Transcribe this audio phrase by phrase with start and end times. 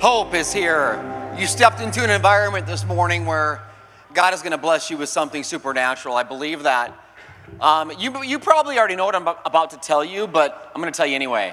[0.00, 0.98] Hope is here.
[1.38, 3.60] You stepped into an environment this morning where
[4.14, 6.14] God is going to bless you with something supernatural.
[6.14, 6.94] I believe that.
[7.60, 10.90] Um, you, you probably already know what I'm about to tell you, but I'm going
[10.90, 11.52] to tell you anyway.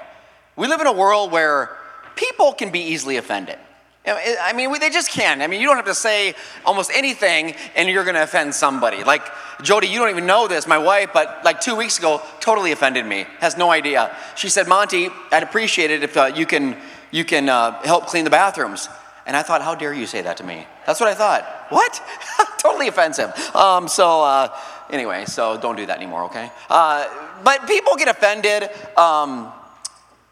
[0.56, 1.76] We live in a world where
[2.16, 3.58] people can be easily offended.
[4.06, 5.42] I mean, they just can.
[5.42, 6.34] I mean, you don't have to say
[6.64, 9.04] almost anything and you're going to offend somebody.
[9.04, 9.30] Like,
[9.60, 13.04] Jody, you don't even know this, my wife, but like two weeks ago, totally offended
[13.04, 13.26] me.
[13.40, 14.16] Has no idea.
[14.36, 16.78] She said, Monty, I'd appreciate it if uh, you can,
[17.10, 18.88] you can uh, help clean the bathrooms.
[19.26, 20.66] And I thought, how dare you say that to me?
[20.86, 21.44] That's what I thought.
[21.68, 22.00] What?
[22.58, 23.30] totally offensive.
[23.54, 24.56] Um, so, uh,
[24.90, 26.50] anyway, so don't do that anymore, okay?
[26.70, 27.06] Uh,
[27.44, 28.64] but people get offended.
[28.96, 29.52] Um,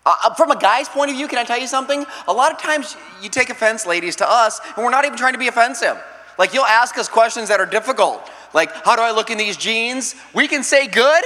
[0.06, 2.06] uh, uh, from a guy's point of view, can I tell you something?
[2.28, 5.34] A lot of times you take offense, ladies, to us, and we're not even trying
[5.34, 6.02] to be offensive.
[6.38, 8.27] Like you'll ask us questions that are difficult.
[8.54, 10.15] Like, how do I look in these jeans?
[10.32, 11.24] We can say good,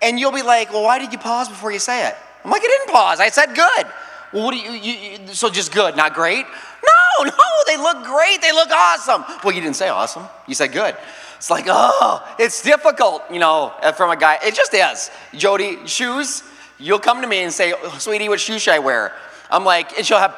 [0.00, 2.14] and you'll be like, well, why did you pause before you say it?
[2.44, 3.18] I'm like, I didn't pause.
[3.18, 3.86] I said good.
[4.36, 6.44] Well, what do you, you, you so just good, not great?
[6.44, 8.42] No, no, they look great.
[8.42, 9.24] They look awesome.
[9.42, 10.24] Well, you didn't say awesome.
[10.46, 10.94] You said good.
[11.36, 14.38] It's like, oh, it's difficult, you know, uh, from a guy.
[14.42, 15.10] It just is.
[15.32, 16.42] Jody, shoes,
[16.78, 19.12] You'll come to me and say, oh, sweetie, what shoes should I wear?
[19.50, 20.34] I'm like, and she'll have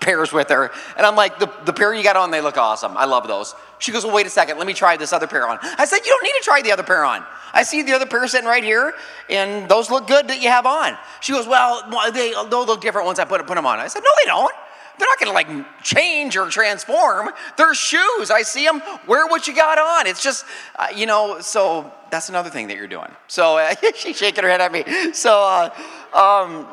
[0.00, 0.70] pairs with her.
[0.96, 2.96] And I'm like, the, the pair you got on, they look awesome.
[2.96, 3.54] I love those.
[3.78, 5.58] She goes, well, wait a second, let me try this other pair on.
[5.62, 7.24] I said, you don't need to try the other pair on.
[7.52, 8.94] I see the other pair sitting right here,
[9.28, 10.96] and those look good that you have on.
[11.20, 13.78] She goes, well, they, they'll look different once I put, put them on.
[13.78, 14.54] I said, no, they don't.
[14.98, 17.30] They're not gonna like change or transform.
[17.56, 18.30] They're shoes.
[18.30, 18.82] I see them.
[19.06, 20.06] Wear what you got on.
[20.06, 20.44] It's just,
[20.76, 23.10] uh, you know, so that's another thing that you're doing.
[23.26, 25.12] So uh, she's shaking her head at me.
[25.12, 26.68] So, uh, um,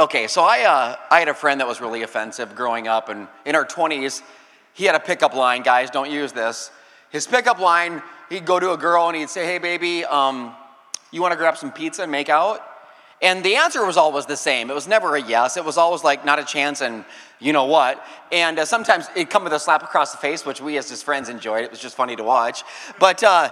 [0.00, 3.28] okay, so I, uh, I had a friend that was really offensive growing up, and
[3.44, 4.22] in our 20s,
[4.72, 5.62] he had a pickup line.
[5.62, 6.70] Guys, don't use this.
[7.10, 10.54] His pickup line, he'd go to a girl and he'd say, hey, baby, um,
[11.10, 12.60] you wanna grab some pizza and make out?
[13.20, 14.70] And the answer was always the same.
[14.70, 15.58] It was never a yes.
[15.58, 17.04] It was always like not a chance and
[17.38, 18.02] you know what.
[18.32, 21.02] And uh, sometimes it'd come with a slap across the face, which we as his
[21.02, 21.64] friends enjoyed.
[21.64, 22.62] It was just funny to watch.
[22.98, 23.50] But, uh,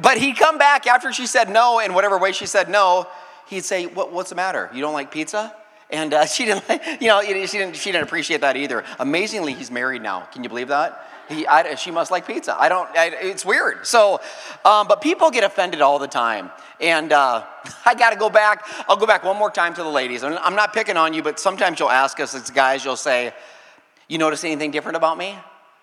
[0.00, 3.06] but he'd come back after she said no, in whatever way she said no,
[3.48, 4.70] he'd say, what, What's the matter?
[4.72, 5.54] You don't like pizza?
[5.92, 6.64] And uh, she didn't,
[7.00, 8.84] you know, she didn't, she didn't appreciate that either.
[8.98, 10.22] Amazingly, he's married now.
[10.32, 11.08] Can you believe that?
[11.28, 12.60] He, I, she must like pizza.
[12.60, 13.86] I don't, I, it's weird.
[13.86, 14.20] So,
[14.64, 16.50] um, but people get offended all the time.
[16.80, 17.44] And uh,
[17.84, 18.64] I got to go back.
[18.88, 20.24] I'll go back one more time to the ladies.
[20.24, 23.32] I'm not picking on you, but sometimes you'll ask us as guys, you'll say,
[24.08, 25.36] You notice anything different about me?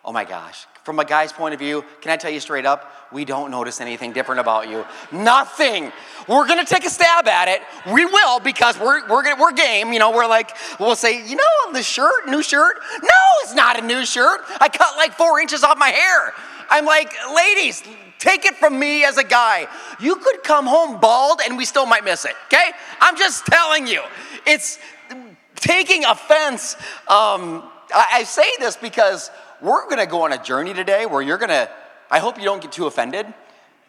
[0.05, 0.65] Oh my gosh.
[0.83, 2.91] From a guy's point of view, can I tell you straight up?
[3.11, 4.85] We don't notice anything different about you.
[5.11, 5.91] Nothing.
[6.27, 7.61] We're gonna take a stab at it.
[7.93, 9.91] We will because we're, we're, we're game.
[9.93, 12.77] You know, we're like, we'll say, you know, the shirt, new shirt?
[13.03, 13.09] No,
[13.43, 14.41] it's not a new shirt.
[14.59, 16.33] I cut like four inches off my hair.
[16.69, 17.83] I'm like, ladies,
[18.19, 19.67] take it from me as a guy.
[19.99, 22.71] You could come home bald and we still might miss it, okay?
[23.01, 24.01] I'm just telling you.
[24.47, 24.79] It's
[25.55, 26.75] taking offense.
[27.07, 29.29] Um, I, I say this because
[29.61, 31.69] we're going to go on a journey today where you're going to,
[32.09, 33.25] I hope you don't get too offended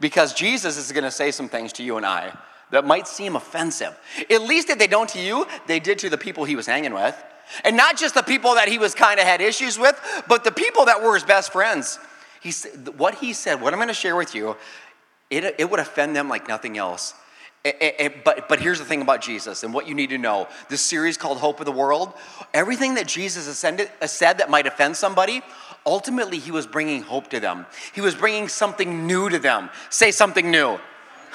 [0.01, 2.37] because Jesus is going to say some things to you and I
[2.71, 3.99] that might seem offensive.
[4.31, 6.95] At least if they don't to you, they did to the people he was hanging
[6.95, 7.21] with.
[7.65, 10.53] And not just the people that he was kind of had issues with, but the
[10.53, 11.99] people that were his best friends.
[12.41, 12.53] He
[12.97, 14.57] what he said, what I'm going to share with you,
[15.31, 17.15] it, it would offend them like nothing else.
[17.62, 20.48] But, but here's the thing about Jesus and what you need to know.
[20.71, 22.15] This series called Hope of the World,
[22.54, 25.43] everything that Jesus ascended, uh, said that might offend somebody,
[25.84, 27.66] ultimately he was bringing hope to them.
[27.94, 29.69] He was bringing something new to them.
[29.91, 30.78] Say something new.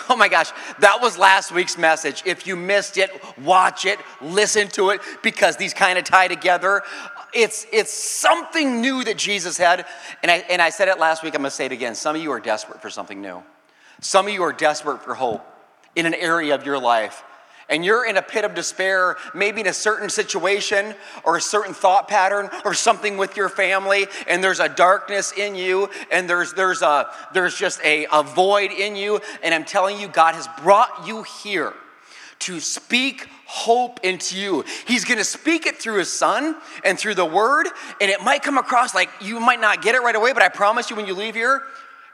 [0.09, 2.21] Oh my gosh, that was last week's message.
[2.25, 3.09] If you missed it,
[3.41, 6.81] watch it, listen to it, because these kind of tie together.
[7.33, 9.85] It's, it's something new that Jesus had.
[10.21, 11.95] And I, and I said it last week, I'm gonna say it again.
[11.95, 13.41] Some of you are desperate for something new.
[14.01, 15.49] Some of you are desperate for hope
[15.95, 17.23] in an area of your life
[17.69, 21.73] and you're in a pit of despair, maybe in a certain situation or a certain
[21.73, 26.53] thought pattern or something with your family, and there's a darkness in you, and there's
[26.53, 30.47] there's a there's just a, a void in you, and I'm telling you, God has
[30.61, 31.73] brought you here
[32.39, 34.63] to speak hope into you.
[34.87, 37.67] He's gonna speak it through his son and through the word,
[38.01, 40.49] and it might come across like you might not get it right away, but I
[40.49, 41.63] promise you when you leave here,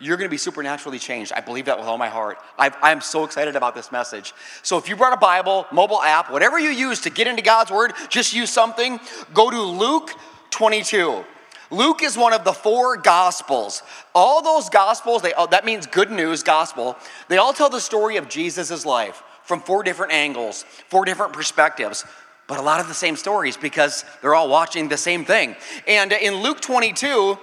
[0.01, 1.31] you're going to be supernaturally changed.
[1.33, 2.37] I believe that with all my heart.
[2.57, 4.33] i am so excited about this message.
[4.63, 7.71] So, if you brought a Bible, mobile app, whatever you use to get into God's
[7.71, 8.99] Word, just use something.
[9.33, 10.11] Go to Luke
[10.49, 11.23] 22.
[11.69, 13.83] Luke is one of the four gospels.
[14.13, 16.97] All those gospels, they, oh, that means good news gospel,
[17.29, 22.05] they all tell the story of Jesus' life from four different angles, four different perspectives
[22.51, 25.55] but a lot of the same stories because they're all watching the same thing.
[25.87, 27.39] And in Luke 22,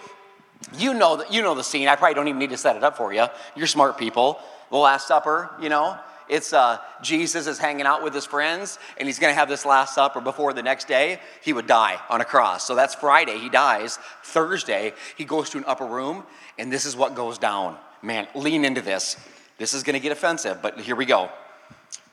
[0.76, 1.88] you know, that you know the scene.
[1.88, 3.26] I probably don't even need to set it up for you.
[3.56, 4.40] You're smart people.
[4.70, 5.98] The Last Supper, you know.
[6.28, 9.64] It's uh, Jesus is hanging out with his friends, and he's going to have this
[9.64, 12.66] Last Supper before the next day he would die on a cross.
[12.66, 13.98] So that's Friday, he dies.
[14.22, 16.24] Thursday, he goes to an upper room,
[16.58, 17.78] and this is what goes down.
[18.02, 19.16] Man, lean into this.
[19.56, 21.30] This is going to get offensive, but here we go.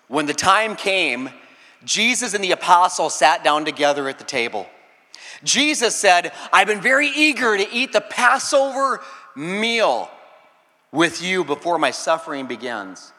[0.08, 1.30] When the time came,
[1.84, 4.66] Jesus and the apostles sat down together at the table.
[5.44, 9.02] Jesus said, I've been very eager to eat the Passover
[9.36, 10.10] meal
[10.92, 13.12] with you before my suffering begins.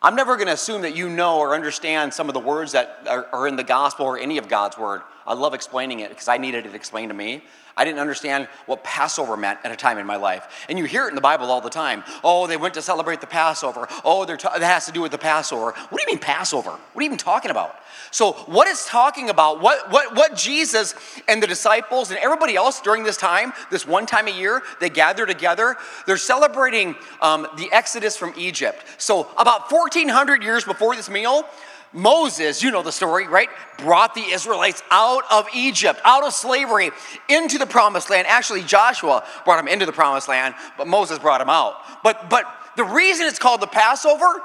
[0.00, 3.06] I'm never going to assume that you know or understand some of the words that
[3.06, 5.02] are, in the gospel or any of God's word.
[5.26, 7.42] I love explaining it because I needed it explained to me.
[7.76, 10.66] I didn't understand what Passover meant at a time in my life.
[10.68, 12.04] And you hear it in the Bible all the time.
[12.22, 13.88] Oh, they went to celebrate the Passover.
[14.04, 15.72] Oh, t- that has to do with the Passover.
[15.72, 16.70] What do you mean Passover?
[16.70, 17.76] What are you even talking about?
[18.10, 20.94] So, what it's talking about, what, what, what Jesus
[21.28, 24.90] and the disciples and everybody else during this time, this one time a year, they
[24.90, 25.76] gather together,
[26.06, 28.84] they're celebrating um, the Exodus from Egypt.
[28.98, 31.46] So, about 1400 years before this meal,
[31.92, 33.48] Moses, you know the story, right?
[33.78, 36.90] Brought the Israelites out of Egypt, out of slavery,
[37.28, 38.26] into the promised land.
[38.26, 41.76] Actually, Joshua brought them into the promised land, but Moses brought them out.
[42.02, 42.46] But, but
[42.76, 44.42] the reason it's called the Passover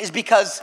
[0.00, 0.60] is because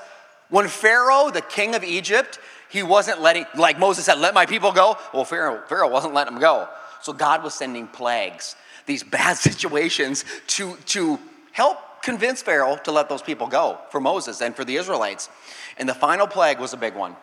[0.50, 4.72] when Pharaoh, the king of Egypt, he wasn't letting, like Moses said, let my people
[4.74, 4.98] go.
[5.14, 6.68] Well, Pharaoh, Pharaoh wasn't letting them go.
[7.02, 8.56] So God was sending plagues,
[8.86, 11.19] these bad situations to, to
[11.54, 15.30] help convince Pharaoh to let those people go for Moses and for the Israelites.
[15.77, 17.15] And the final plague was a big one.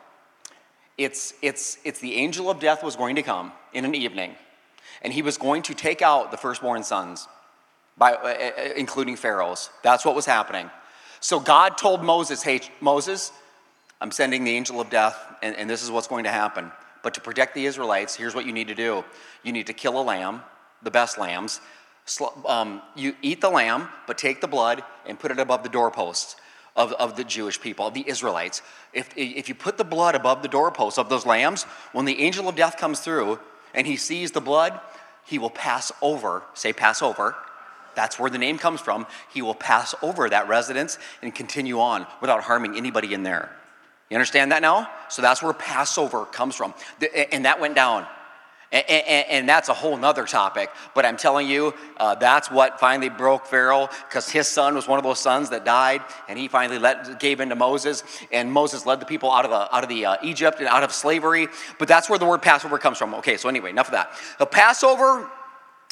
[0.97, 4.35] It's, it's, it's the angel of death was going to come in an evening,
[5.01, 7.29] and he was going to take out the firstborn sons,
[7.97, 9.71] by, uh, uh, including Pharaoh's.
[9.83, 10.71] That's what was happening.
[11.21, 13.31] So God told Moses, Hey, Moses,
[14.01, 16.73] I'm sending the angel of death, and, and this is what's going to happen.
[17.05, 19.05] But to protect the Israelites, here's what you need to do
[19.45, 20.43] you need to kill a lamb,
[20.83, 21.61] the best lambs.
[22.47, 26.37] Um, you eat the lamb, but take the blood and put it above the doorposts
[26.79, 28.63] of, of the Jewish people, the Israelites.
[28.95, 32.49] If, if you put the blood above the doorposts of those lambs, when the angel
[32.49, 33.41] of death comes through
[33.75, 34.81] and he sees the blood,
[35.27, 37.35] he will pass over, say, pass over.
[37.95, 39.07] That's where the name comes from.
[39.35, 43.51] He will pass over that residence and continue on without harming anybody in there.
[44.09, 44.89] You understand that now?
[45.11, 46.73] So that's where Passover comes from.
[47.33, 48.07] And that went down
[48.71, 50.71] and, and, and, that's a whole nother topic.
[50.95, 54.99] But I'm telling you, uh, that's what finally broke Pharaoh because his son was one
[54.99, 58.85] of those sons that died, and he finally let, gave in to Moses, and Moses
[58.85, 61.49] led the people out of, the, out of the uh, Egypt and out of slavery.
[61.79, 63.15] But that's where the word Passover comes from.
[63.15, 64.13] Okay, so anyway, enough of that.
[64.39, 65.31] The Passover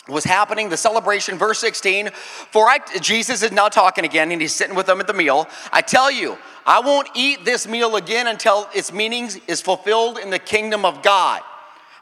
[0.07, 2.11] was happening, the celebration, verse 16.
[2.11, 5.49] For I, Jesus is now talking again, and he's sitting with them at the meal.
[5.73, 6.37] I tell you,
[6.67, 11.03] I won't eat this meal again until its meaning is fulfilled in the kingdom of
[11.03, 11.41] God.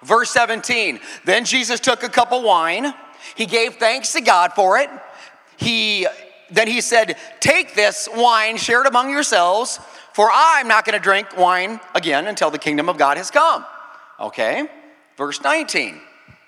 [0.04, 2.94] Verse 17 Then Jesus took a cup of wine,
[3.34, 4.90] he gave thanks to God for it.
[5.56, 6.06] He
[6.50, 9.80] then he said, Take this wine, share it among yourselves,
[10.12, 13.64] for I'm not going to drink wine again until the kingdom of God has come.
[14.20, 14.68] Okay,
[15.16, 16.00] verse 19.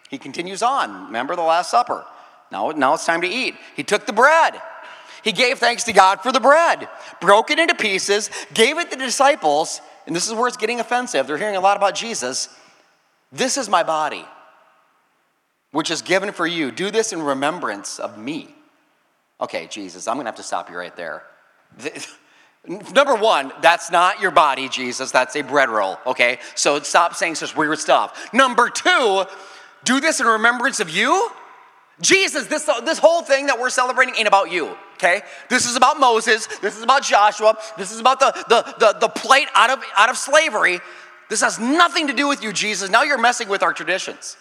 [0.08, 1.06] He continues on.
[1.06, 2.04] Remember the Last Supper.
[2.52, 3.56] Now, now it's time to eat.
[3.74, 4.60] He took the bread.
[5.24, 6.88] He gave thanks to God for the bread,
[7.20, 10.78] broke it into pieces, gave it to the disciples, and this is where it's getting
[10.78, 11.26] offensive.
[11.26, 12.48] They're hearing a lot about Jesus.
[13.36, 14.24] This is my body,
[15.72, 16.70] which is given for you.
[16.70, 18.54] Do this in remembrance of me.
[19.40, 21.22] Okay, Jesus, I'm going to have to stop you right there.
[22.66, 25.12] Number one, that's not your body, Jesus.
[25.12, 26.38] That's a bread roll, okay?
[26.54, 28.32] So stop saying such weird stuff.
[28.32, 29.24] Number two,
[29.84, 31.30] do this in remembrance of you.
[32.00, 35.22] Jesus, this, this whole thing that we're celebrating ain't about you, okay?
[35.48, 36.46] This is about Moses.
[36.60, 37.56] This is about Joshua.
[37.78, 40.80] This is about the, the, the, the plight out of, out of slavery.
[41.28, 42.90] This has nothing to do with you, Jesus.
[42.90, 44.36] Now you're messing with our traditions.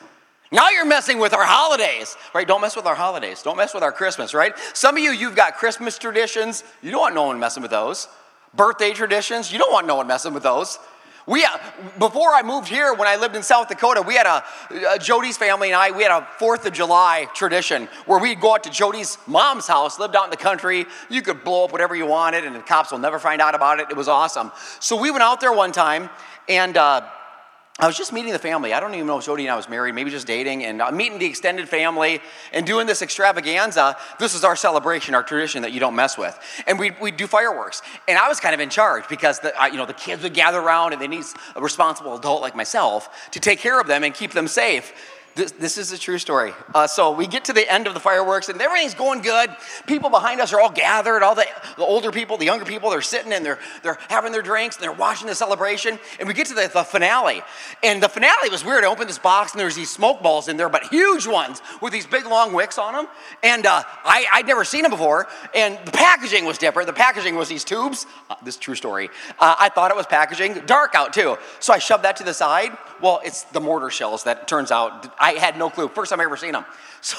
[0.52, 2.48] Now you're messing with our holidays, right?
[2.48, 3.42] Don't mess with our holidays.
[3.42, 4.54] Don't mess with our Christmas, right?
[4.74, 6.64] Some of you, you've got Christmas traditions.
[6.84, 8.08] You don't want no one messing with those.
[8.54, 9.52] Birthday traditions.
[9.52, 10.80] You don't want no one messing with those.
[11.28, 11.58] We, uh,
[11.98, 15.70] before I moved here, when I lived in South Dakota, we had a, Jody's family
[15.70, 19.18] and I, we had a Fourth of July tradition where we'd go out to Jody's
[19.26, 20.86] mom's house, lived out in the country.
[21.10, 23.80] You could blow up whatever you wanted, and the cops will never find out about
[23.80, 23.88] it.
[23.90, 24.52] It was awesome.
[24.80, 26.12] So we went out there one time,
[26.48, 27.02] and uh,
[27.78, 28.72] I was just meeting the family.
[28.72, 30.92] I don't even know if Jody and I was married, maybe just dating, and uh,
[30.92, 32.22] meeting the extended family
[32.54, 33.98] and doing this extravaganza.
[34.18, 36.40] This is our celebration, our tradition that you don't mess with.
[36.68, 37.82] And we we do fireworks.
[38.08, 40.60] And I was kind of in charge because the, you know, the kids would gather
[40.60, 44.14] around and they need a responsible adult like myself to take care of them and
[44.14, 44.94] keep them safe.
[45.36, 46.54] This, this is a true story.
[46.74, 49.50] Uh, so we get to the end of the fireworks and everything's going good.
[49.86, 51.24] People behind us are all gathered.
[51.24, 54.42] All the, the older people, the younger people, they're sitting and they're, they're having their
[54.42, 56.00] drinks and they're watching the celebration.
[56.20, 57.42] And we get to the, the finale.
[57.84, 58.86] And the finale was weird.
[58.86, 61.92] I opened this box and there's these smoke balls in there, but huge ones with
[61.92, 63.08] these big long wicks on them.
[63.44, 65.28] And uh, I, I'd never seen them before.
[65.54, 66.88] And the packaging was different.
[66.88, 68.06] The packaging was these tubes.
[68.30, 69.10] Uh, this true story.
[69.38, 70.66] Uh, I thought it was packaging.
[70.66, 71.36] Dark out too.
[71.60, 72.72] So I shoved that to the side.
[73.06, 75.90] Well, it's the mortar shells that turns out I had no clue.
[75.90, 76.66] First time I ever seen them.
[77.02, 77.18] So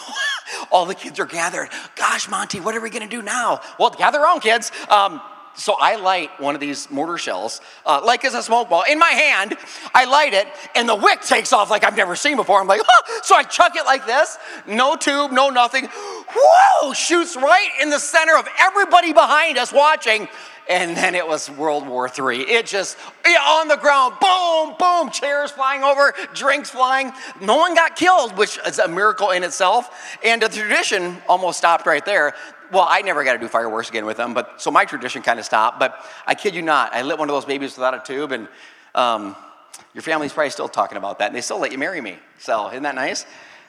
[0.72, 1.68] all the kids are gathered.
[1.94, 3.60] Gosh, Monty, what are we going to do now?
[3.78, 4.72] Well, gather around, kids.
[4.88, 5.20] Um,
[5.54, 8.98] so I light one of these mortar shells, uh, like as a smoke ball, in
[8.98, 9.56] my hand.
[9.94, 12.60] I light it, and the wick takes off like I've never seen before.
[12.60, 12.80] I'm like,
[13.22, 15.88] so I chuck it like this, no tube, no nothing.
[16.34, 16.92] Whoa!
[16.94, 20.26] Shoots right in the center of everybody behind us watching
[20.68, 22.40] and then it was World War III.
[22.40, 27.12] It just, on the ground, boom, boom, chairs flying over, drinks flying.
[27.40, 30.18] No one got killed, which is a miracle in itself.
[30.24, 32.34] And the tradition almost stopped right there.
[32.72, 35.38] Well, I never got to do fireworks again with them, but so my tradition kind
[35.38, 35.78] of stopped.
[35.78, 38.48] But I kid you not, I lit one of those babies without a tube, and
[38.94, 39.36] um,
[39.94, 42.18] your family's probably still talking about that, and they still let you marry me.
[42.38, 43.24] So, isn't that nice?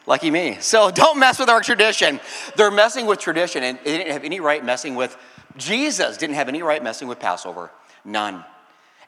[0.07, 0.57] Lucky me.
[0.61, 2.19] So, don't mess with our tradition.
[2.55, 5.15] They're messing with tradition, and they didn't have any right messing with
[5.57, 7.71] Jesus didn't have any right messing with Passover.
[8.05, 8.43] None.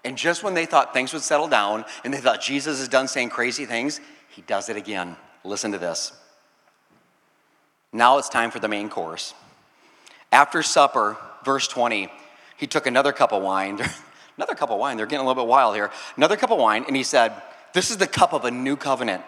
[0.03, 3.07] And just when they thought things would settle down and they thought Jesus is done
[3.07, 5.15] saying crazy things, he does it again.
[5.43, 6.13] Listen to this.
[7.91, 9.33] Now it's time for the main course.
[10.31, 12.09] After supper, verse 20,
[12.57, 13.79] he took another cup of wine.
[14.37, 14.97] another cup of wine.
[14.97, 15.91] They're getting a little bit wild here.
[16.15, 17.33] Another cup of wine, and he said,
[17.73, 19.23] This is the cup of a new covenant.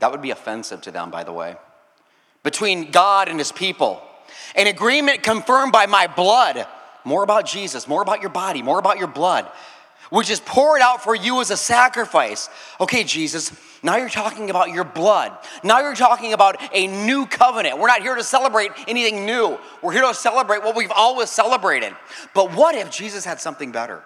[0.00, 1.56] That would be offensive to them, by the way.
[2.42, 4.02] Between God and his people
[4.54, 6.66] an agreement confirmed by my blood.
[7.04, 9.46] More about Jesus, more about your body, more about your blood,
[10.10, 12.48] which is poured out for you as a sacrifice.
[12.80, 15.36] Okay, Jesus, now you're talking about your blood.
[15.62, 17.78] Now you're talking about a new covenant.
[17.78, 19.58] We're not here to celebrate anything new.
[19.82, 21.94] We're here to celebrate what we've always celebrated.
[22.34, 24.02] But what if Jesus had something better?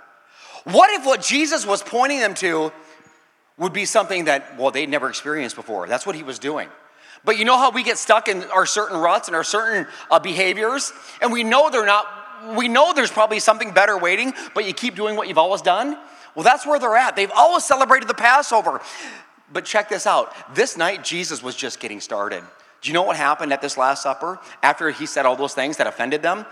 [0.64, 2.72] What if what Jesus was pointing them to
[3.56, 5.86] would be something that, well, they'd never experienced before?
[5.86, 6.68] That's what he was doing.
[7.24, 10.18] But you know how we get stuck in our certain ruts and our certain uh,
[10.18, 12.06] behaviors, and we know they're not.
[12.56, 15.98] We know there's probably something better waiting, but you keep doing what you've always done.
[16.34, 17.16] Well, that's where they're at.
[17.16, 18.80] They've always celebrated the Passover.
[19.52, 20.32] But check this out.
[20.54, 22.44] This night, Jesus was just getting started.
[22.80, 25.78] Do you know what happened at this Last Supper after he said all those things
[25.78, 26.46] that offended them?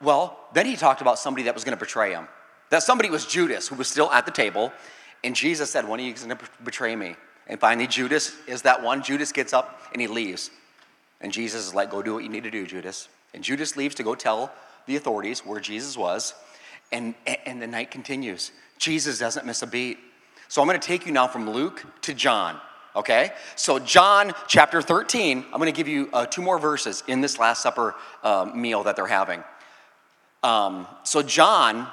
[0.00, 2.28] Well, then he talked about somebody that was going to betray him.
[2.70, 4.72] That somebody was Judas, who was still at the table.
[5.24, 7.16] And Jesus said, When are you going to betray me?
[7.46, 9.02] And finally, Judas is that one.
[9.02, 10.50] Judas gets up and he leaves.
[11.20, 13.08] And Jesus is like, Go do what you need to do, Judas.
[13.34, 14.52] And Judas leaves to go tell
[14.86, 16.34] the authorities where Jesus was.
[16.92, 18.52] And, and the night continues.
[18.78, 19.98] Jesus doesn't miss a beat.
[20.48, 22.60] So I'm going to take you now from Luke to John.
[22.94, 23.32] Okay?
[23.56, 27.38] So, John chapter 13, I'm going to give you uh, two more verses in this
[27.38, 29.44] Last Supper uh, meal that they're having.
[30.42, 31.88] Um, so, John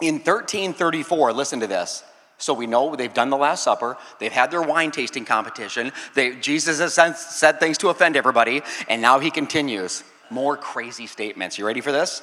[0.00, 2.02] in 1334, listen to this.
[2.40, 3.98] So we know they've done the Last Supper.
[4.18, 5.92] They've had their wine tasting competition.
[6.14, 10.02] They, Jesus has said things to offend everybody, and now he continues.
[10.30, 11.58] More crazy statements.
[11.58, 12.22] You ready for this?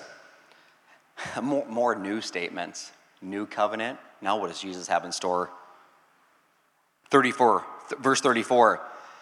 [1.41, 2.91] More, more new statements.
[3.21, 3.99] New covenant.
[4.21, 5.49] Now, what does Jesus have in store?
[7.09, 7.63] 34,
[7.99, 8.81] verse 34.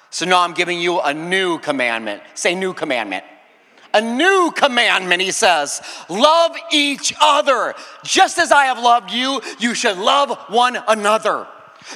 [0.10, 2.22] So now I'm giving you a new commandment.
[2.34, 3.24] Say, new commandment
[3.96, 7.74] a new commandment, he says love each other.
[8.04, 11.48] Just as I have loved you, you should love one another.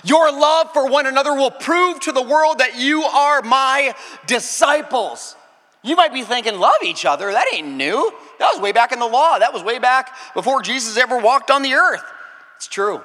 [0.03, 3.93] Your love for one another will prove to the world that you are my
[4.27, 5.35] disciples.
[5.83, 7.31] You might be thinking, love each other.
[7.31, 8.11] That ain't new.
[8.37, 9.39] That was way back in the law.
[9.39, 12.03] That was way back before Jesus ever walked on the earth.
[12.57, 13.01] It's true.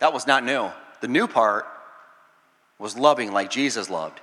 [0.00, 0.70] That was not new.
[1.00, 1.66] The new part
[2.78, 4.20] was loving like Jesus loved.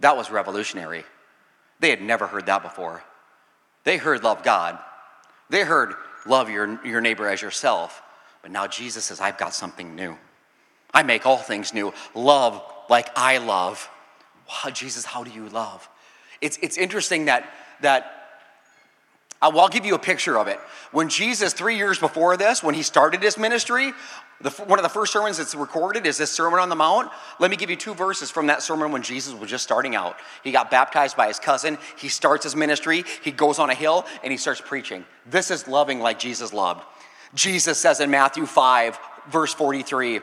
[0.00, 1.04] That was revolutionary.
[1.80, 3.02] They had never heard that before.
[3.84, 4.78] They heard love God,
[5.50, 5.94] they heard
[6.26, 8.02] love your, your neighbor as yourself.
[8.42, 10.16] But now Jesus says, I've got something new.
[10.92, 11.94] I make all things new.
[12.14, 12.60] Love
[12.90, 13.88] like I love.
[14.48, 15.88] Wow, Jesus, how do you love?
[16.40, 17.48] It's, it's interesting that,
[17.82, 18.21] that
[19.48, 20.58] well, I'll give you a picture of it.
[20.92, 23.92] When Jesus, three years before this, when he started his ministry,
[24.40, 27.10] the, one of the first sermons that's recorded is this Sermon on the Mount.
[27.38, 30.16] Let me give you two verses from that sermon when Jesus was just starting out.
[30.44, 31.78] He got baptized by his cousin.
[31.96, 33.04] He starts his ministry.
[33.22, 35.04] He goes on a hill and he starts preaching.
[35.26, 36.84] This is loving like Jesus loved.
[37.34, 38.98] Jesus says in Matthew 5,
[39.30, 40.20] verse 43,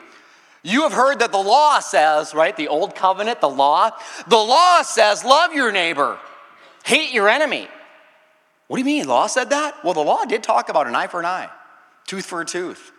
[0.61, 2.55] you have heard that the law says, right?
[2.55, 3.91] The old covenant, the law.
[4.27, 6.19] The law says, love your neighbor,
[6.83, 7.69] hate your enemy.
[8.69, 9.07] What do you mean?
[9.07, 9.83] Law said that?
[9.83, 11.49] Well, the law did talk about an eye for an eye,
[12.05, 12.91] tooth for a tooth.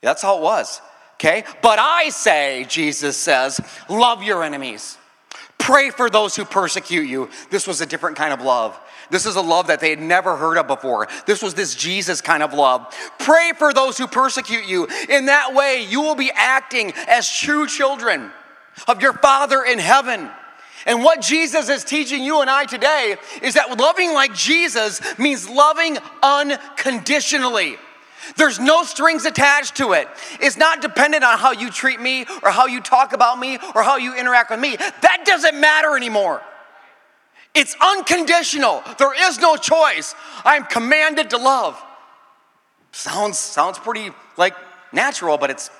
[0.00, 0.80] That's how it was.
[1.14, 1.44] Okay?
[1.60, 3.60] But I say, Jesus says,
[3.90, 4.96] love your enemies.
[5.58, 7.28] Pray for those who persecute you.
[7.50, 8.78] This was a different kind of love.
[9.10, 11.08] This is a love that they had never heard of before.
[11.26, 12.94] This was this Jesus kind of love.
[13.18, 14.86] Pray for those who persecute you.
[15.10, 18.30] In that way, you will be acting as true children
[18.88, 20.30] of your Father in heaven.
[20.86, 25.48] And what Jesus is teaching you and I today is that loving like Jesus means
[25.48, 27.76] loving unconditionally.
[28.36, 30.08] There's no strings attached to it.
[30.40, 33.82] It's not dependent on how you treat me or how you talk about me or
[33.82, 34.76] how you interact with me.
[34.76, 36.42] That doesn't matter anymore.
[37.54, 38.82] It's unconditional.
[38.98, 40.14] There is no choice.
[40.44, 41.82] I'm commanded to love.
[42.92, 44.54] Sounds sounds pretty like
[44.92, 45.70] natural, but it's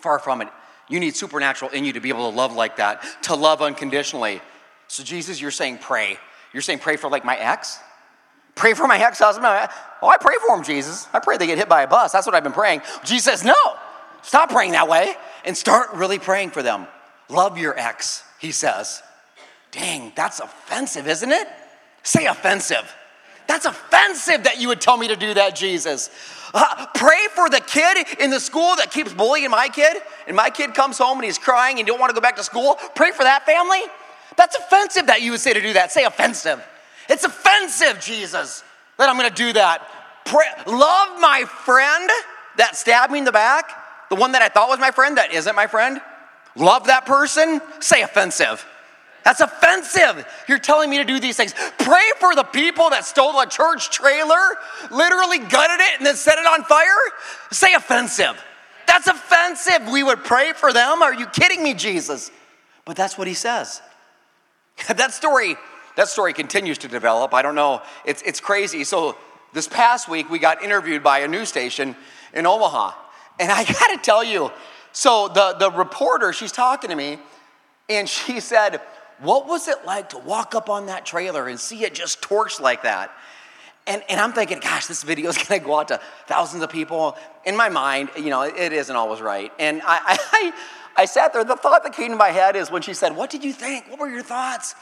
[0.00, 0.48] far from it.
[0.92, 4.42] You need supernatural in you to be able to love like that, to love unconditionally.
[4.88, 6.18] So Jesus, you're saying pray.
[6.52, 7.78] You're saying pray for like my ex?
[8.56, 9.46] Pray for my ex husband.
[10.02, 11.08] Oh, I pray for him, Jesus.
[11.14, 12.12] I pray they get hit by a bus.
[12.12, 12.82] That's what I've been praying.
[13.04, 13.54] Jesus says, No,
[14.20, 15.14] stop praying that way
[15.46, 16.86] and start really praying for them.
[17.30, 19.02] Love your ex, he says.
[19.70, 21.48] Dang, that's offensive, isn't it?
[22.02, 22.94] Say offensive.
[23.52, 26.08] That's offensive that you would tell me to do that, Jesus.
[26.54, 30.48] Uh, pray for the kid in the school that keeps bullying my kid, and my
[30.48, 32.78] kid comes home and he's crying and don't want to go back to school.
[32.94, 33.82] Pray for that family.
[34.38, 35.92] That's offensive that you would say to do that.
[35.92, 36.64] Say offensive.
[37.10, 38.64] It's offensive, Jesus,
[38.96, 39.86] that I'm going to do that.
[40.24, 42.08] Pray, love my friend
[42.56, 43.70] that stabbed me in the back,
[44.08, 46.00] the one that I thought was my friend that isn't my friend.
[46.56, 47.60] Love that person.
[47.80, 48.64] Say offensive.
[49.24, 50.26] That's offensive.
[50.48, 51.54] You're telling me to do these things.
[51.78, 54.56] Pray for the people that stole a church trailer,
[54.90, 56.86] literally gutted it, and then set it on fire.
[57.50, 58.42] Say offensive.
[58.86, 59.90] That's offensive.
[59.90, 61.02] We would pray for them.
[61.02, 62.30] Are you kidding me, Jesus?
[62.84, 63.80] But that's what he says.
[64.88, 65.56] that story,
[65.96, 67.32] that story continues to develop.
[67.34, 67.82] I don't know.
[68.04, 68.84] It's, it's crazy.
[68.84, 69.16] So
[69.52, 71.94] this past week, we got interviewed by a news station
[72.34, 72.92] in Omaha.
[73.38, 74.50] And I got to tell you,
[74.92, 77.18] so the, the reporter, she's talking to me,
[77.88, 78.80] and she said,
[79.22, 82.60] what was it like to walk up on that trailer and see it just torched
[82.60, 83.12] like that?
[83.86, 86.70] And, and I'm thinking, gosh, this video is going to go out to thousands of
[86.70, 87.16] people.
[87.44, 89.52] In my mind, you know, it isn't always right.
[89.58, 90.52] And I, I,
[91.02, 91.44] I sat there.
[91.44, 93.88] The thought that came to my head is when she said, What did you think?
[93.88, 94.74] What were your thoughts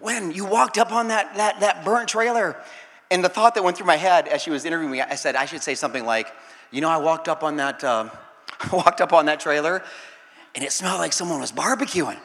[0.00, 2.56] when you walked up on that, that, that burnt trailer?
[3.10, 5.36] And the thought that went through my head as she was interviewing me, I said,
[5.36, 6.32] I should say something like,
[6.70, 8.08] You know, I walked up on that, uh,
[8.72, 9.82] walked up on that trailer
[10.56, 12.18] and it smelled like someone was barbecuing.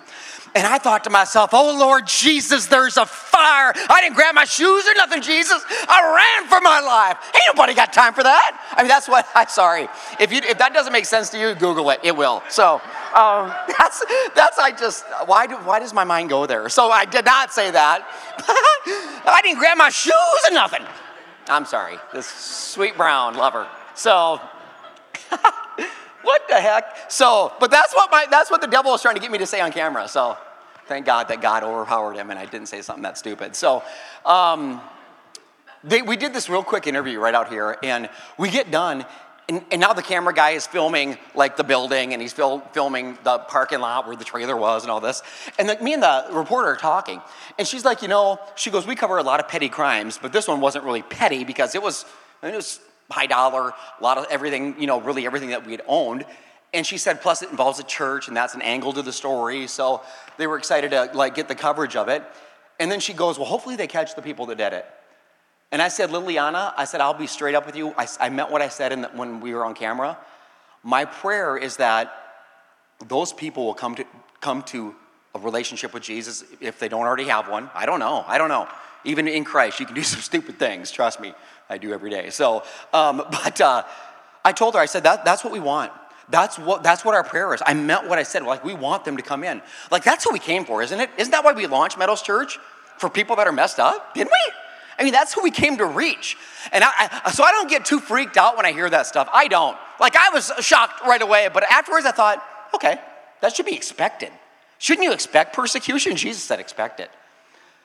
[0.54, 3.74] And I thought to myself, oh Lord Jesus, there's a fire.
[3.90, 5.64] I didn't grab my shoes or nothing, Jesus.
[5.88, 7.18] I ran for my life.
[7.34, 8.74] Ain't nobody got time for that.
[8.74, 9.88] I mean, that's what I'm sorry.
[10.20, 12.02] If you if that doesn't make sense to you, Google it.
[12.04, 12.44] It will.
[12.50, 12.82] So
[13.16, 14.04] um, that's
[14.36, 16.68] that's I just why do why does my mind go there?
[16.68, 18.06] So I did not say that.
[19.26, 20.14] I didn't grab my shoes
[20.50, 20.86] or nothing.
[21.48, 21.98] I'm sorry.
[22.14, 23.68] This Sweet Brown lover.
[23.96, 24.42] So
[26.24, 27.12] what the heck?
[27.12, 29.46] So, but that's what my that's what the devil was trying to get me to
[29.46, 30.08] say on camera.
[30.08, 30.38] So,
[30.88, 33.56] thank God that God overpowered him and I didn't say something that stupid.
[33.56, 33.84] So,
[34.26, 34.82] um,
[35.84, 39.06] they, we did this real quick interview right out here, and we get done,
[39.50, 43.18] and, and now the camera guy is filming like the building, and he's fil- filming
[43.24, 45.24] the parking lot where the trailer was, and all this.
[45.58, 47.22] And the, me and the reporter are talking,
[47.58, 50.32] and she's like, you know, she goes, we cover a lot of petty crimes, but
[50.32, 52.06] this one wasn't really petty because it was,
[52.44, 52.80] it was
[53.12, 56.26] high dollar, a lot of everything, you know, really everything that we had owned.
[56.74, 59.68] And she said, plus it involves a church, and that's an angle to the story.
[59.68, 60.02] So
[60.38, 62.24] they were excited to like get the coverage of it.
[62.80, 64.86] And then she goes, well, hopefully they catch the people that did it.
[65.72, 67.94] And I said, Liliana, I said, I'll be straight up with you.
[67.98, 70.18] I, I meant what I said the, when we were on camera.
[70.84, 72.12] My prayer is that
[73.08, 74.06] those people will come to,
[74.42, 74.96] come to
[75.34, 77.70] a relationship with Jesus if they don't already have one.
[77.74, 78.26] I don't know.
[78.28, 78.68] I don't know.
[79.06, 80.92] Even in Christ, you can do some stupid things.
[80.92, 81.34] Trust me.
[81.70, 82.30] I do every day.
[82.30, 83.84] So, um, but uh,
[84.44, 85.92] I told her, I said, that, that's what we want.
[86.30, 87.62] That's what, that's what our prayer is.
[87.66, 88.44] I meant what I said.
[88.44, 89.62] Like, we want them to come in.
[89.92, 91.10] Like, that's what we came for, isn't it?
[91.18, 92.58] Isn't that why we launched Meadows Church?
[92.98, 94.14] For people that are messed up?
[94.14, 94.54] Didn't we?
[95.00, 96.38] I mean, that's who we came to reach.
[96.72, 96.92] And I,
[97.26, 99.28] I, so I don't get too freaked out when I hear that stuff.
[99.34, 99.76] I don't.
[100.00, 102.44] Like, I was shocked right away, but afterwards I thought,
[102.76, 103.00] okay,
[103.42, 104.30] that should be expected.
[104.78, 106.16] Shouldn't you expect persecution?
[106.16, 107.10] Jesus said, expect it.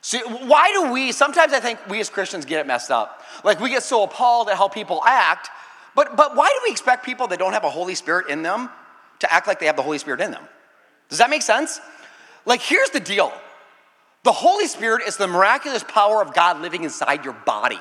[0.07, 3.25] See, why do we, sometimes I think we as Christians get it messed up.
[3.43, 5.51] Like we get so appalled at how people act,
[5.97, 8.71] but, but why do we expect people that don't have a Holy Spirit in them
[9.19, 10.45] to act like they have the Holy Spirit in them?
[11.09, 11.81] Does that make sense?
[12.45, 13.33] Like, here's the deal
[14.23, 17.81] the Holy Spirit is the miraculous power of God living inside your body,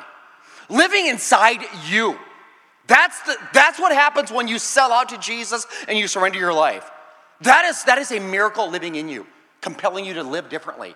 [0.68, 2.18] living inside you.
[2.88, 6.54] That's, the, that's what happens when you sell out to Jesus and you surrender your
[6.54, 6.90] life.
[7.42, 9.28] That is, that is a miracle living in you,
[9.62, 10.96] compelling you to live differently.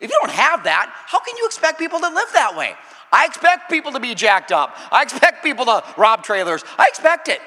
[0.00, 2.74] If you don't have that, how can you expect people to live that way?
[3.12, 4.76] I expect people to be jacked up.
[4.90, 6.64] I expect people to rob trailers.
[6.78, 7.40] I expect it.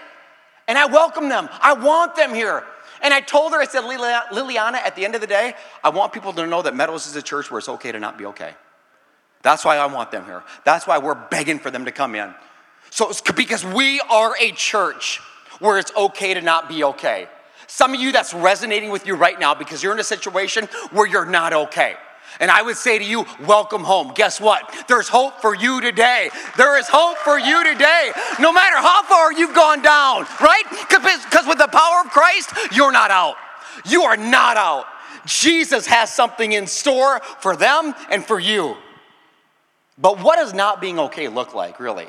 [0.68, 1.50] And I welcome them.
[1.62, 2.63] I want them here.
[3.02, 6.13] And I told her, I said, Liliana, at the end of the day, I want
[6.13, 8.54] people to know that Meadows is a church where it's okay to not be okay.
[9.42, 10.44] That's why I want them here.
[10.63, 12.34] That's why we're begging for them to come in.
[12.92, 15.20] So it's because we are a church
[15.60, 17.28] where it's okay to not be okay.
[17.68, 21.08] Some of you that's resonating with you right now because you're in a situation where
[21.08, 21.96] you're not okay.
[22.39, 24.12] And I would say to you, welcome home.
[24.15, 24.74] Guess what?
[24.88, 26.30] There's hope for you today.
[26.58, 30.63] There is hope for you today, no matter how far you've gone down, right?
[30.89, 33.36] Because with the power of Christ, you're not out.
[33.86, 34.86] You are not out.
[35.26, 38.76] Jesus has something in store for them and for you.
[39.98, 42.08] But what does not being okay look like, really?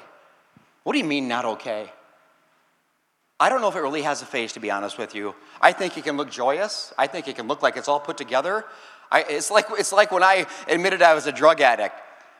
[0.82, 1.92] What do you mean, not okay?
[3.38, 5.34] I don't know if it really has a face, to be honest with you.
[5.60, 6.92] I think it can look joyous.
[6.96, 8.64] I think it can look like it's all put together.
[9.14, 11.94] I, it's, like, it's like when I admitted I was a drug addict.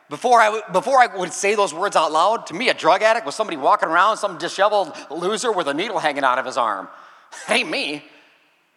[0.09, 3.25] Before I, before I would say those words out loud, to me, a drug addict
[3.25, 6.89] was somebody walking around, some disheveled loser with a needle hanging out of his arm.
[7.49, 8.03] ain't me.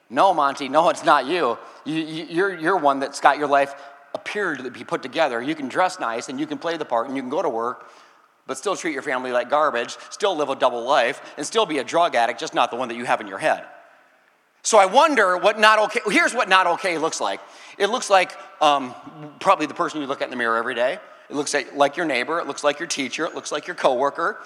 [0.09, 1.59] No, Monty, no, it's not you.
[1.85, 3.75] you, you you're, you're one that's got your life
[4.15, 5.43] appeared to be put together.
[5.43, 7.49] You can dress nice and you can play the part and you can go to
[7.49, 7.91] work,
[8.47, 11.79] but still treat your family like garbage, still live a double life, and still be
[11.79, 13.65] a drug addict, just not the one that you have in your head.
[14.63, 17.41] So I wonder what not okay, here's what not okay looks like.
[17.79, 18.95] It looks like um,
[19.41, 20.99] probably the person you look at in the mirror every day.
[21.31, 22.41] It looks like, like your neighbor.
[22.41, 23.25] It looks like your teacher.
[23.27, 24.39] It looks like your coworker.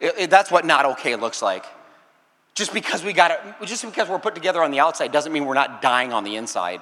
[0.00, 1.64] It, it, that's what not okay looks like.
[2.54, 5.44] Just because we got it, just because we're put together on the outside doesn't mean
[5.44, 6.80] we're not dying on the inside.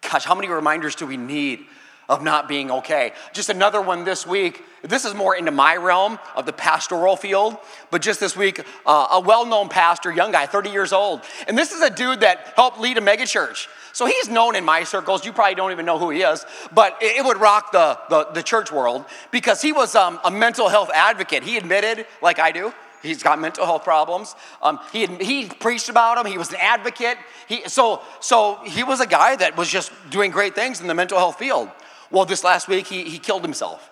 [0.00, 1.66] Gosh, how many reminders do we need
[2.08, 3.12] of not being okay.
[3.32, 4.62] Just another one this week.
[4.82, 7.56] This is more into my realm of the pastoral field,
[7.90, 11.22] but just this week, uh, a well known pastor, young guy, 30 years old.
[11.48, 13.66] And this is a dude that helped lead a megachurch.
[13.92, 15.24] So he's known in my circles.
[15.24, 18.24] You probably don't even know who he is, but it, it would rock the, the,
[18.34, 21.42] the, church world because he was um, a mental health advocate.
[21.42, 24.34] He admitted, like I do, He's got mental health problems.
[24.62, 26.26] Um, he, he preached about them.
[26.26, 27.16] He was an advocate.
[27.46, 30.94] He, so, so he was a guy that was just doing great things in the
[30.94, 31.70] mental health field.
[32.10, 33.90] Well, this last week, he, he killed himself.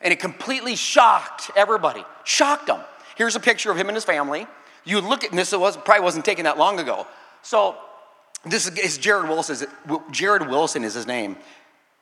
[0.00, 2.80] And it completely shocked everybody, shocked them.
[3.16, 4.46] Here's a picture of him and his family.
[4.84, 7.06] You look at this, it was, probably wasn't taken that long ago.
[7.42, 7.76] So,
[8.44, 9.66] this is Jarrid Wilson.
[10.12, 11.36] Jarrid Wilson is his name.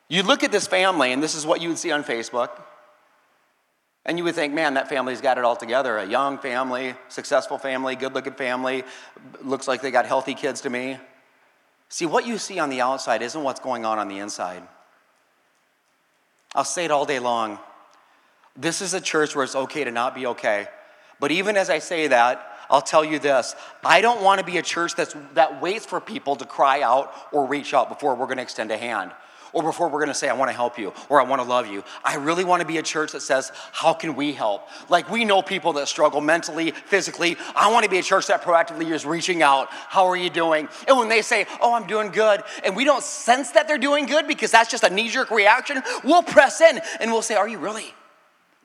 [0.07, 2.49] You look at this family, and this is what you would see on Facebook.
[4.05, 5.97] And you would think, man, that family's got it all together.
[5.97, 8.83] A young family, successful family, good looking family.
[9.43, 10.97] Looks like they got healthy kids to me.
[11.89, 14.63] See, what you see on the outside isn't what's going on on the inside.
[16.55, 17.59] I'll say it all day long.
[18.55, 20.67] This is a church where it's okay to not be okay.
[21.19, 24.57] But even as I say that, I'll tell you this I don't want to be
[24.57, 28.25] a church that's, that waits for people to cry out or reach out before we're
[28.25, 29.11] going to extend a hand
[29.53, 31.47] or before we're going to say, I want to help you or I want to
[31.47, 31.83] love you.
[32.03, 34.67] I really want to be a church that says, How can we help?
[34.89, 37.37] Like we know people that struggle mentally, physically.
[37.55, 39.67] I want to be a church that proactively is reaching out.
[39.69, 40.67] How are you doing?
[40.87, 44.05] And when they say, Oh, I'm doing good, and we don't sense that they're doing
[44.05, 47.47] good because that's just a knee jerk reaction, we'll press in and we'll say, Are
[47.47, 47.93] you really?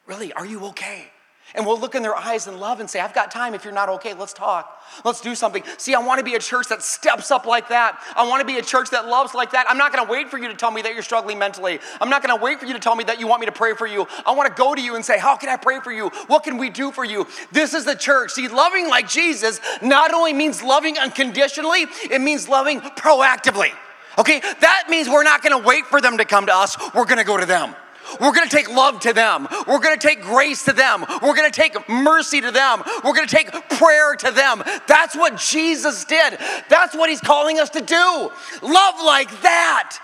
[0.06, 0.32] Really?
[0.32, 1.10] Are you okay?
[1.54, 3.54] And we'll look in their eyes and love and say, I've got time.
[3.54, 4.80] If you're not okay, let's talk.
[5.04, 5.62] Let's do something.
[5.76, 8.00] See, I want to be a church that steps up like that.
[8.16, 9.66] I want to be a church that loves like that.
[9.68, 11.78] I'm not going to wait for you to tell me that you're struggling mentally.
[12.00, 13.52] I'm not going to wait for you to tell me that you want me to
[13.52, 14.06] pray for you.
[14.24, 16.08] I want to go to you and say, How can I pray for you?
[16.26, 17.26] What can we do for you?
[17.50, 18.32] This is the church.
[18.32, 23.72] See, loving like Jesus not only means loving unconditionally, it means loving proactively.
[24.18, 24.40] Okay?
[24.40, 27.18] That means we're not going to wait for them to come to us, we're going
[27.18, 27.74] to go to them.
[28.20, 29.48] We're gonna take love to them.
[29.66, 31.04] We're gonna take grace to them.
[31.22, 32.82] We're gonna take mercy to them.
[33.04, 34.62] We're gonna take prayer to them.
[34.86, 36.38] That's what Jesus did.
[36.68, 38.30] That's what He's calling us to do.
[38.62, 39.98] Love like that.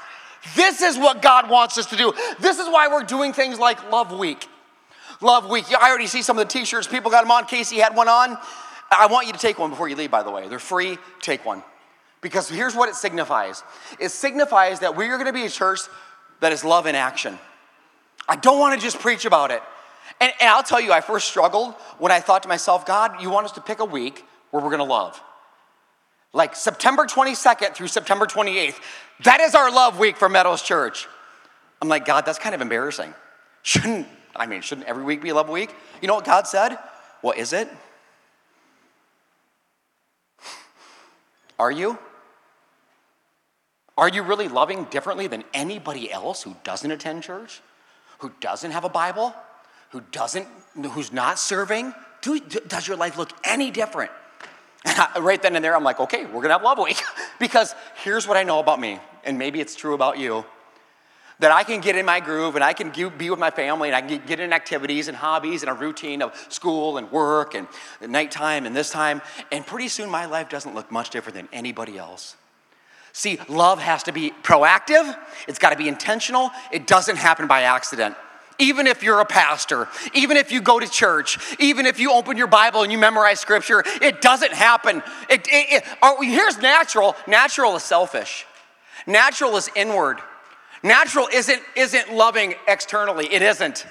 [0.55, 2.13] This is what God wants us to do.
[2.41, 4.49] This is why we're doing things like Love Week.
[5.21, 5.67] Love Week.
[5.79, 6.87] I already see some of the t shirts.
[6.87, 7.45] People got them on.
[7.45, 8.39] Casey had one on.
[8.91, 10.49] I want you to take one before you leave, by the way.
[10.49, 10.99] They're free.
[11.21, 11.63] Take one.
[12.21, 13.63] Because here's what it signifies
[14.01, 15.81] it signifies that we are going to be a church
[16.41, 17.39] that is love in action.
[18.29, 19.63] I don't want to just preach about it.
[20.21, 23.31] And, and, I'll tell you, I first struggled when I thought to myself, God, you
[23.31, 25.21] want us to pick a week where we're going to love.
[26.33, 28.77] Like September 22nd through September 28th.
[29.25, 31.09] That is our love week for Meadows Church.
[31.81, 33.15] I'm like, God, that's kind of embarrassing.
[33.63, 35.75] Shouldn't, I mean, shouldn't every week be a love week?
[36.01, 36.79] You know what God said?
[37.21, 37.69] What is it?
[41.59, 41.99] Are you?
[43.97, 47.61] Are you really loving differently than anybody else who doesn't attend church?
[48.19, 49.35] Who doesn't have a Bible,
[49.91, 54.11] who doesn't, who's not serving, do, does your life look any different?
[54.85, 57.01] I, right then and there, I'm like, okay, we're gonna have Love Week.
[57.39, 60.45] because here's what I know about me, and maybe it's true about you
[61.41, 63.97] that I can get in my groove and I can be with my family and
[63.97, 67.69] I can get in activities and hobbies and a routine of school and work and
[68.07, 69.23] nighttime and this time.
[69.53, 72.37] And pretty soon my life doesn't look much different than anybody else.
[73.19, 77.63] See, love has to be proactive, it's got to be intentional, it doesn't happen by
[77.63, 78.15] accident.
[78.61, 82.37] Even if you're a pastor, even if you go to church, even if you open
[82.37, 85.03] your Bible and you memorize scripture, it doesn't happen.
[85.29, 88.47] It, it, it, oh, here's natural natural is selfish,
[89.05, 90.19] natural is inward.
[90.85, 93.85] Natural isn't, isn't loving externally, it isn't.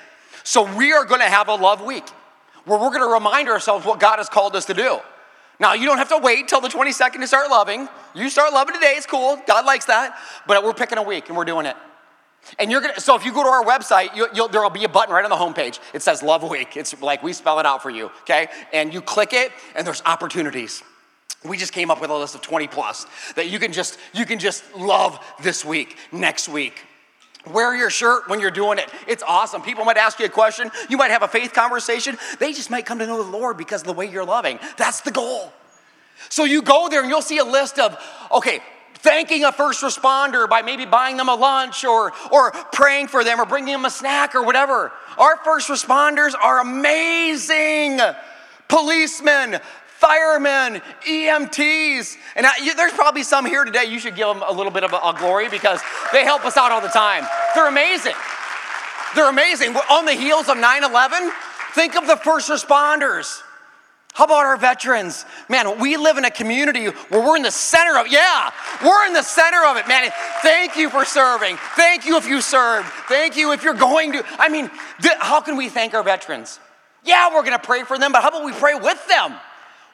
[0.45, 2.07] So we are gonna have a love week
[2.63, 5.01] where we're gonna remind ourselves what God has called us to do.
[5.59, 7.89] Now, you don't have to wait till the 22nd to start loving.
[8.13, 9.41] You start loving today, it's cool.
[9.47, 10.17] God likes that.
[10.45, 11.75] But we're picking a week and we're doing it.
[12.59, 15.13] And you're gonna, so if you go to our website, you, there'll be a button
[15.13, 15.79] right on the homepage.
[15.93, 16.77] It says Love Week.
[16.77, 18.47] It's like we spell it out for you, okay?
[18.71, 20.83] And you click it, and there's opportunities.
[21.43, 24.25] We just came up with a list of 20 plus that you can just you
[24.25, 26.81] can just love this week, next week.
[27.53, 28.89] Wear your shirt when you're doing it.
[29.07, 29.61] It's awesome.
[29.61, 30.71] People might ask you a question.
[30.89, 32.17] You might have a faith conversation.
[32.39, 34.59] They just might come to know the Lord because of the way you're loving.
[34.77, 35.51] That's the goal.
[36.29, 37.97] So you go there and you'll see a list of,
[38.31, 38.59] okay,
[38.95, 43.39] thanking a first responder by maybe buying them a lunch or, or praying for them
[43.39, 44.91] or bringing them a snack or whatever.
[45.17, 47.99] Our first responders are amazing.
[48.67, 49.59] Policemen,
[49.97, 52.15] firemen, EMTs.
[52.35, 54.83] And I, you, there's probably some here today, you should give them a little bit
[54.83, 55.81] of a, a glory because
[56.13, 57.25] they help us out all the time.
[57.55, 58.15] They're amazing.
[59.15, 59.73] They're amazing.
[59.73, 61.31] We're on the heels of 9 11,
[61.73, 63.41] think of the first responders.
[64.13, 65.25] How about our veterans?
[65.47, 68.49] Man, we live in a community where we're in the center of yeah,
[68.83, 70.11] we're in the center of it, man.
[70.41, 71.57] Thank you for serving.
[71.75, 72.87] Thank you if you served.
[73.07, 74.25] Thank you if you're going to.
[74.39, 76.59] I mean, th- how can we thank our veterans?
[77.03, 79.35] Yeah, we're going to pray for them, but how about we pray with them?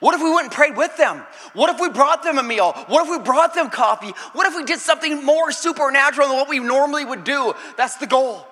[0.04, 1.24] What if we went and prayed with them?
[1.54, 2.74] What if we brought them a meal?
[2.88, 4.12] What if we brought them coffee?
[4.34, 7.54] What if we did something more supernatural than what we normally would do?
[7.78, 8.46] That's the goal.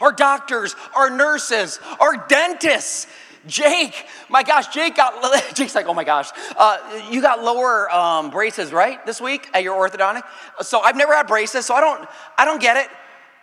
[0.00, 3.06] Our doctors, our nurses, our dentists.
[3.46, 5.14] Jake, my gosh, Jake got,
[5.54, 9.62] Jake's like, oh my gosh, uh, you got lower um, braces, right, this week at
[9.62, 10.24] your orthodontic?
[10.62, 12.88] So I've never had braces, so I don't, I don't get it.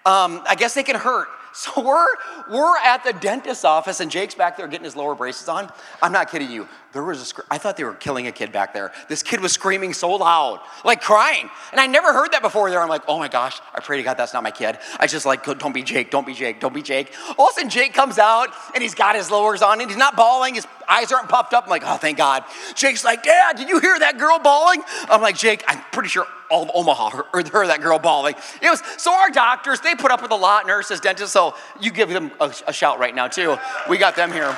[0.05, 1.29] Um, I guess they can hurt.
[1.55, 2.07] So we're,
[2.49, 5.71] we're at the dentist's office, and Jake's back there getting his lower braces on.
[6.01, 6.67] I'm not kidding you.
[6.93, 8.91] There was a sc- I thought they were killing a kid back there.
[9.09, 11.49] This kid was screaming so loud, like crying.
[11.71, 12.81] And I never heard that before there.
[12.81, 14.77] I'm like, oh my gosh, I pray to God that's not my kid.
[14.99, 17.11] I just like, don't be Jake, don't be Jake, don't be Jake.
[17.39, 19.97] All of a sudden, Jake comes out, and he's got his lowers on, and he's
[19.97, 20.53] not bawling.
[20.53, 21.63] His eyes aren't puffed up.
[21.63, 22.43] I'm like, oh, thank God.
[22.75, 24.83] Jake's like, Dad, did you hear that girl bawling?
[25.09, 28.35] I'm like, Jake, I'm pretty sure all of Omaha heard, heard that girl bawling.
[28.61, 31.33] It was so our doctors they put up with a lot, nurses, dentists.
[31.33, 33.57] So you give them a, a shout right now too.
[33.89, 34.55] We got them here.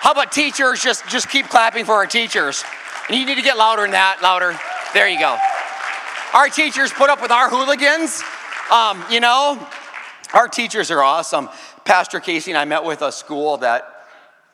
[0.00, 0.80] How about teachers?
[0.80, 2.64] Just just keep clapping for our teachers.
[3.08, 4.58] And you need to get louder than that, louder.
[4.94, 5.36] There you go.
[6.32, 8.22] Our teachers put up with our hooligans.
[8.70, 9.68] Um, you know,
[10.32, 11.50] our teachers are awesome.
[11.84, 13.99] Pastor Casey and I met with a school that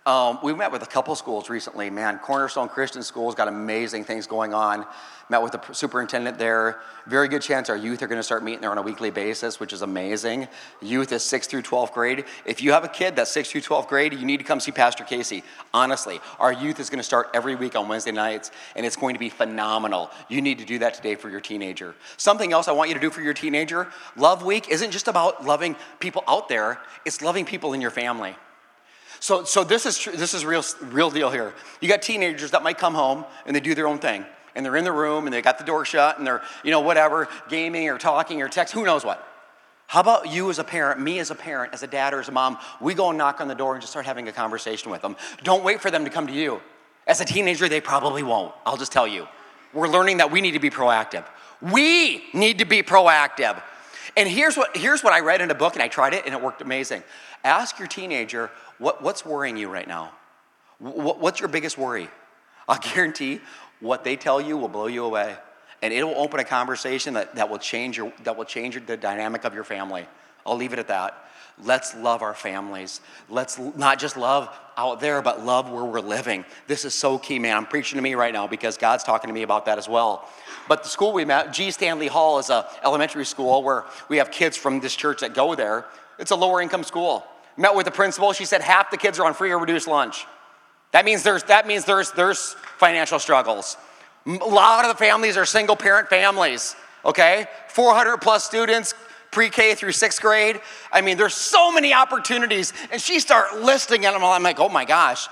[0.06, 1.90] um, we met with a couple schools recently.
[1.90, 4.86] Man, Cornerstone Christian School's got amazing things going on.
[5.28, 6.78] Met with the superintendent there.
[7.06, 9.58] Very good chance our youth are going to start meeting there on a weekly basis,
[9.58, 10.46] which is amazing.
[10.80, 12.24] Youth is 6th through 12th grade.
[12.44, 14.70] If you have a kid that's 6th through 12th grade, you need to come see
[14.70, 15.42] Pastor Casey.
[15.74, 19.16] Honestly, our youth is going to start every week on Wednesday nights, and it's going
[19.16, 20.12] to be phenomenal.
[20.28, 21.96] You need to do that today for your teenager.
[22.16, 25.44] Something else I want you to do for your teenager Love Week isn't just about
[25.44, 28.36] loving people out there, it's loving people in your family.
[29.20, 31.54] So, so this is this is real real deal here.
[31.80, 34.24] You got teenagers that might come home and they do their own thing,
[34.54, 36.80] and they're in the room and they got the door shut and they're you know
[36.80, 39.26] whatever gaming or talking or text, who knows what.
[39.88, 42.28] How about you as a parent, me as a parent, as a dad or as
[42.28, 42.58] a mom?
[42.80, 45.16] We go and knock on the door and just start having a conversation with them.
[45.44, 46.60] Don't wait for them to come to you.
[47.06, 48.52] As a teenager, they probably won't.
[48.64, 49.28] I'll just tell you.
[49.72, 51.24] We're learning that we need to be proactive.
[51.60, 53.62] We need to be proactive.
[54.16, 56.34] And here's what, here's what I read in a book, and I tried it, and
[56.34, 57.04] it worked amazing.
[57.44, 60.12] Ask your teenager, what, what's worrying you right now?
[60.78, 62.08] What, what's your biggest worry?
[62.68, 63.40] I'll guarantee
[63.80, 65.36] what they tell you will blow you away.
[65.82, 69.44] And it'll open a conversation that, that will change your, that will change the dynamic
[69.44, 70.06] of your family.
[70.44, 71.22] I'll leave it at that.
[71.62, 73.00] Let's love our families.
[73.30, 76.44] Let's not just love out there, but love where we're living.
[76.66, 77.56] This is so key, man.
[77.56, 80.28] I'm preaching to me right now because God's talking to me about that as well.
[80.68, 81.70] But the school we met, G.
[81.70, 85.54] Stanley Hall, is a elementary school where we have kids from this church that go
[85.54, 85.86] there.
[86.18, 87.24] It's a lower income school.
[87.56, 88.32] Met with the principal.
[88.32, 90.26] She said half the kids are on free or reduced lunch.
[90.92, 93.76] That means there's, that means there's, there's financial struggles.
[94.26, 97.46] A lot of the families are single parent families, okay?
[97.68, 98.94] 400 plus students,
[99.30, 100.60] pre K through sixth grade.
[100.90, 102.72] I mean, there's so many opportunities.
[102.90, 104.14] And she start listing them.
[104.22, 105.28] I'm like, oh my gosh.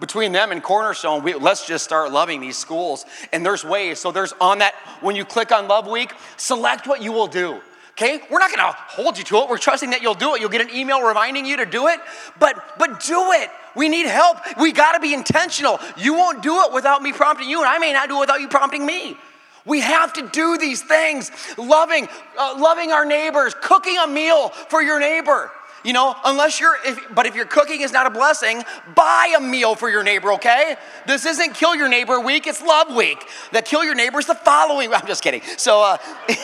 [0.00, 3.04] Between them and Cornerstone, we, let's just start loving these schools.
[3.32, 3.98] And there's ways.
[3.98, 7.60] So there's on that, when you click on Love Week, select what you will do.
[7.98, 8.20] Okay?
[8.30, 9.48] We're not gonna hold you to it.
[9.48, 10.40] We're trusting that you'll do it.
[10.40, 11.98] You'll get an email reminding you to do it,
[12.38, 13.50] but but do it.
[13.74, 14.38] We need help.
[14.60, 15.80] We gotta be intentional.
[15.96, 18.40] You won't do it without me prompting you, and I may not do it without
[18.40, 19.16] you prompting me.
[19.64, 22.08] We have to do these things, loving,
[22.38, 25.50] uh, loving our neighbors, cooking a meal for your neighbor.
[25.84, 28.62] You know, unless you're, if, but if your cooking is not a blessing,
[28.94, 30.76] buy a meal for your neighbor, okay?
[31.06, 33.24] This isn't kill your neighbor week, it's love week.
[33.52, 34.92] That kill your neighbor is the following.
[34.92, 35.42] I'm just kidding.
[35.56, 35.98] So, uh,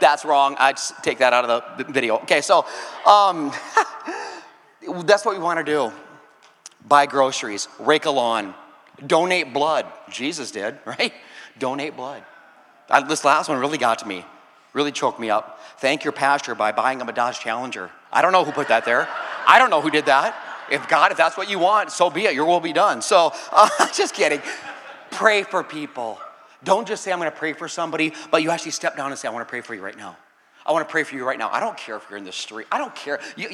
[0.00, 0.56] that's wrong.
[0.58, 2.18] I just take that out of the video.
[2.18, 2.66] Okay, so
[3.06, 3.52] um,
[5.04, 5.92] that's what we want to do
[6.86, 8.54] buy groceries, rake a lawn,
[9.06, 9.86] donate blood.
[10.10, 11.12] Jesus did, right?
[11.58, 12.24] Donate blood.
[12.88, 14.24] I, this last one really got to me,
[14.72, 15.60] really choked me up.
[15.78, 17.90] Thank your pastor by buying him a Dodge Challenger.
[18.10, 19.06] I don't know who put that there.
[19.46, 20.34] I don't know who did that.
[20.70, 22.34] If God, if that's what you want, so be it.
[22.34, 23.02] Your will be done.
[23.02, 24.40] So, uh, just kidding.
[25.10, 26.18] Pray for people.
[26.64, 29.18] Don't just say, I'm going to pray for somebody, but you actually step down and
[29.18, 30.16] say, I want to pray for you right now.
[30.66, 31.50] I want to pray for you right now.
[31.50, 32.66] I don't care if you're in the street.
[32.70, 33.20] I don't care.
[33.36, 33.48] You,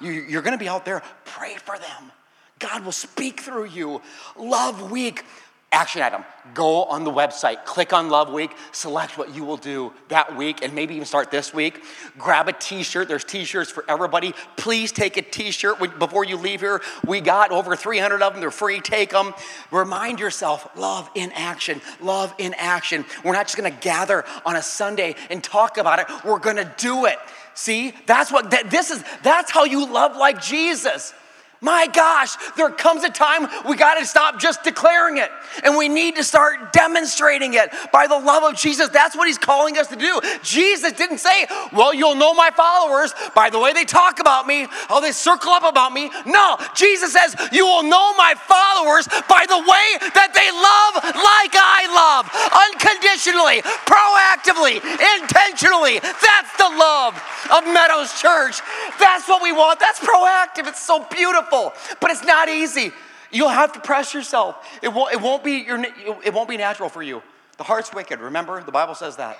[0.00, 1.02] you, are going to be out there.
[1.24, 2.12] Pray for them.
[2.58, 4.00] God will speak through you.
[4.36, 5.24] Love Week
[5.72, 6.24] action item.
[6.54, 10.62] Go on the website click on love week select what you will do that week
[10.62, 11.82] and maybe even start this week.
[12.16, 14.32] Grab a t-shirt there's t-shirts for everybody.
[14.56, 16.80] Please take a t-shirt before you leave here.
[17.04, 19.34] We got over 300 of them they're free take them
[19.70, 23.04] remind yourself love in action love in action.
[23.24, 26.56] We're not just going to gather on a sunday and talk about it we're going
[26.56, 27.18] to do it.
[27.54, 31.12] See that's what that, this is that's how you love like jesus
[31.60, 35.30] my gosh, there comes a time we got to stop just declaring it
[35.64, 38.88] and we need to start demonstrating it by the love of Jesus.
[38.88, 40.20] That's what he's calling us to do.
[40.42, 44.66] Jesus didn't say, Well, you'll know my followers by the way they talk about me,
[44.88, 46.10] how they circle up about me.
[46.26, 51.54] No, Jesus says, You will know my followers by the way that they love like
[51.56, 54.76] I love, unconditionally, proactively,
[55.20, 56.00] intentionally.
[56.00, 57.16] That's the love
[57.52, 58.60] of Meadows Church.
[58.98, 59.80] That's what we want.
[59.80, 60.68] That's proactive.
[60.68, 62.92] It's so beautiful, but it's not easy.
[63.30, 64.56] You'll have to press yourself.
[64.82, 65.82] It won't, it won't, be, your,
[66.24, 67.22] it won't be natural for you.
[67.58, 68.62] The heart's wicked, remember?
[68.62, 69.38] The Bible says that.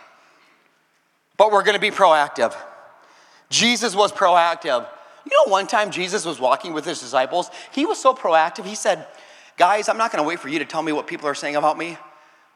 [1.36, 2.54] But we're going to be proactive.
[3.50, 4.86] Jesus was proactive.
[5.24, 8.64] You know, one time Jesus was walking with his disciples, he was so proactive.
[8.64, 9.06] He said,
[9.56, 11.56] Guys, I'm not going to wait for you to tell me what people are saying
[11.56, 11.96] about me.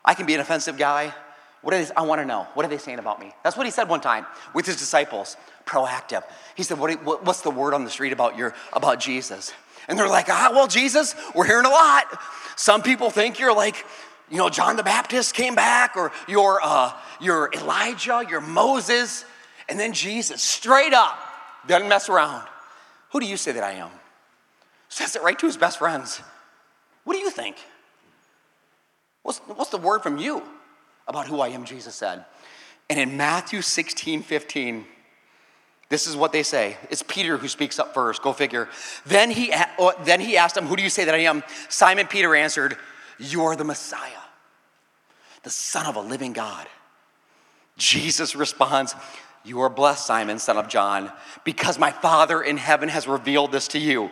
[0.05, 1.15] I can be an offensive guy.
[1.63, 2.47] What is, I want to know.
[2.55, 3.33] What are they saying about me?
[3.43, 5.37] That's what he said one time with his disciples.
[5.71, 6.23] Proactive.
[6.57, 9.53] He said, what, what, What's the word on the street about, your, about Jesus?
[9.89, 12.21] And they're like, Ah, well, Jesus, we're hearing a lot.
[12.57, 13.85] Some people think you're like,
[14.31, 19.25] you know, John the Baptist came back, or you're, uh, you're Elijah, you're Moses.
[19.69, 21.19] And then Jesus, straight up,
[21.67, 22.47] doesn't mess around.
[23.13, 23.91] Who do you say that I am?
[24.89, 26.21] Says it right to his best friends.
[27.05, 27.57] What do you think?
[29.23, 30.43] What's, what's the word from you?
[31.11, 32.25] about who I am, Jesus said.
[32.89, 34.87] And in Matthew 16, 15,
[35.91, 36.77] this is what they say.
[36.89, 38.23] It's Peter who speaks up first.
[38.23, 38.69] Go figure.
[39.05, 39.53] Then he,
[40.05, 41.43] then he asked him, Who do you say that I am?
[41.69, 42.77] Simon Peter answered,
[43.19, 44.23] You're the Messiah,
[45.43, 46.67] the Son of a living God.
[47.77, 48.95] Jesus responds,
[49.45, 51.11] You are blessed, Simon, son of John,
[51.45, 54.11] because my Father in heaven has revealed this to you.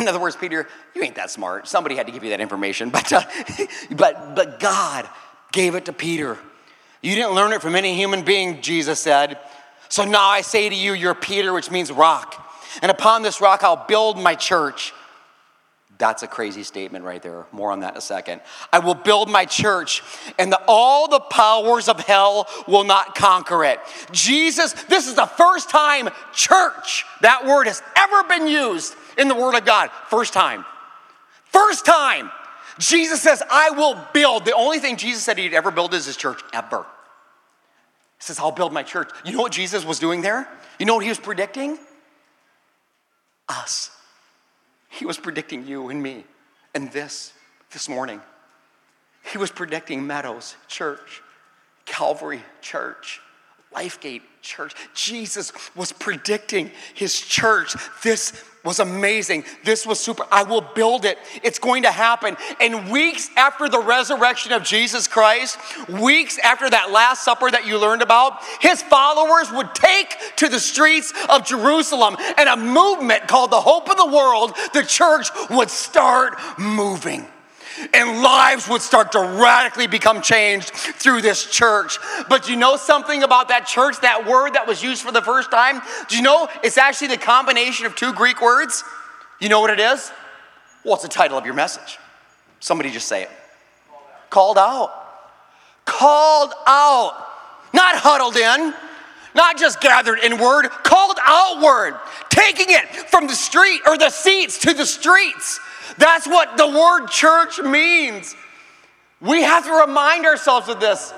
[0.00, 1.68] In other words, Peter, you ain't that smart.
[1.68, 3.22] Somebody had to give you that information, but, uh,
[3.90, 5.06] but, but God
[5.52, 6.38] gave it to Peter.
[7.02, 9.38] You didn't learn it from any human being, Jesus said.
[9.88, 12.40] So now I say to you, you're Peter, which means rock.
[12.82, 14.92] And upon this rock, I'll build my church.
[15.96, 17.46] That's a crazy statement right there.
[17.52, 18.40] More on that in a second.
[18.72, 20.02] I will build my church,
[20.38, 23.78] and the, all the powers of hell will not conquer it.
[24.10, 29.34] Jesus, this is the first time church, that word has ever been used in the
[29.34, 29.90] Word of God.
[30.08, 30.64] First time.
[31.44, 32.30] First time.
[32.78, 34.44] Jesus says, I will build.
[34.44, 36.84] The only thing Jesus said he'd ever build is his church, ever.
[38.24, 39.10] Says, I'll build my church.
[39.26, 40.48] You know what Jesus was doing there?
[40.78, 41.78] You know what he was predicting?
[43.50, 43.90] Us.
[44.88, 46.24] He was predicting you and me
[46.74, 47.34] and this,
[47.70, 48.22] this morning.
[49.30, 51.20] He was predicting Meadows Church,
[51.84, 53.20] Calvary Church,
[53.74, 54.74] Lifegate Church.
[54.94, 57.74] Jesus was predicting his church.
[58.02, 59.44] This was amazing.
[59.64, 60.24] This was super.
[60.30, 61.18] I will build it.
[61.42, 62.36] It's going to happen.
[62.60, 65.58] And weeks after the resurrection of Jesus Christ,
[65.88, 70.60] weeks after that Last Supper that you learned about, his followers would take to the
[70.60, 75.70] streets of Jerusalem and a movement called the Hope of the World, the church would
[75.70, 77.26] start moving
[77.92, 81.98] and lives would start to radically become changed through this church.
[82.28, 85.50] But you know something about that church, that word that was used for the first
[85.50, 85.80] time?
[86.08, 88.84] Do you know it's actually the combination of two Greek words?
[89.40, 90.10] You know what it is?
[90.82, 91.98] What's the title of your message?
[92.60, 93.30] Somebody just say it.
[94.30, 94.90] Called out.
[95.84, 97.28] Called out.
[97.72, 98.72] Not huddled in,
[99.34, 101.98] not just gathered in word, called outward,
[102.30, 105.58] taking it from the street or the seats to the streets.
[105.98, 108.34] That's what the word church means.
[109.20, 111.12] We have to remind ourselves of this.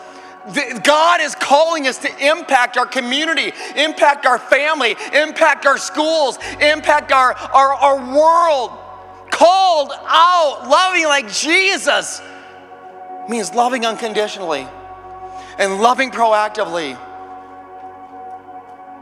[0.84, 7.10] God is calling us to impact our community, impact our family, impact our schools, impact
[7.10, 8.70] our, our, our world.
[9.30, 12.22] Called out, loving like Jesus
[13.28, 14.66] means loving unconditionally
[15.58, 16.96] and loving proactively.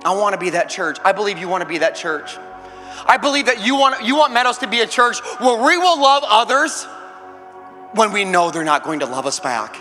[0.04, 0.98] I want to be that church.
[1.04, 2.36] I believe you want to be that church.
[3.06, 6.00] I believe that you want, you want Meadows to be a church where we will
[6.00, 6.86] love others
[7.92, 9.76] when we know they're not going to love us back.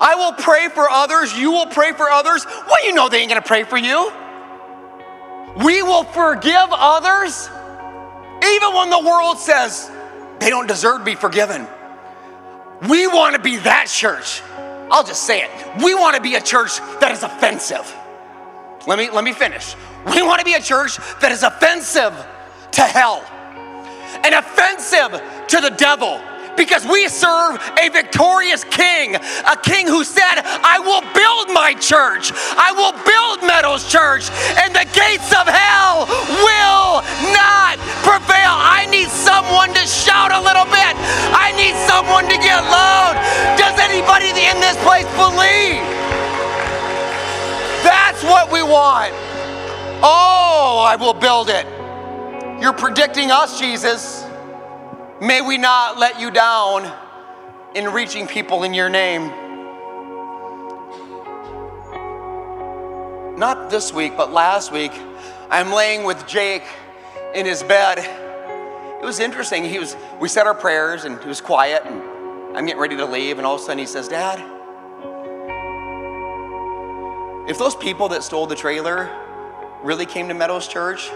[0.00, 1.36] I will pray for others.
[1.36, 2.46] You will pray for others.
[2.46, 4.10] Well, you know they ain't going to pray for you.
[5.62, 7.50] We will forgive others
[8.42, 9.90] even when the world says
[10.38, 11.66] they don't deserve to be forgiven.
[12.88, 14.42] We want to be that church.
[14.90, 15.50] I'll just say it.
[15.82, 17.94] We want to be a church that is offensive.
[18.86, 19.76] Let me, let me finish.
[20.06, 22.14] We want to be a church that is offensive
[22.72, 23.24] to hell
[24.24, 26.20] and offensive to the devil
[26.56, 32.32] because we serve a victorious king, a king who said, I will build my church,
[32.36, 34.28] I will build Meadows Church,
[34.60, 36.04] and the gates of hell
[36.44, 37.00] will
[37.32, 38.56] not prevail.
[38.60, 40.92] I need someone to shout a little bit,
[41.32, 43.16] I need someone to get loud.
[43.56, 45.99] Does anybody in this place believe?
[48.20, 49.14] That's what we want.
[50.02, 51.64] Oh, I will build it.
[52.60, 54.26] You're predicting us, Jesus.
[55.22, 56.92] May we not let you down
[57.74, 59.28] in reaching people in your name.
[63.38, 64.92] Not this week, but last week,
[65.48, 66.64] I'm laying with Jake
[67.34, 68.00] in his bed.
[69.00, 69.64] It was interesting.
[69.64, 72.02] He was, we said our prayers and he was quiet and
[72.54, 74.59] I'm getting ready to leave and all of a sudden he says, Dad,
[77.50, 79.10] if those people that stole the trailer
[79.82, 81.10] really came to Meadows Church,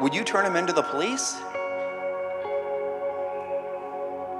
[0.00, 1.36] would you turn them into the police?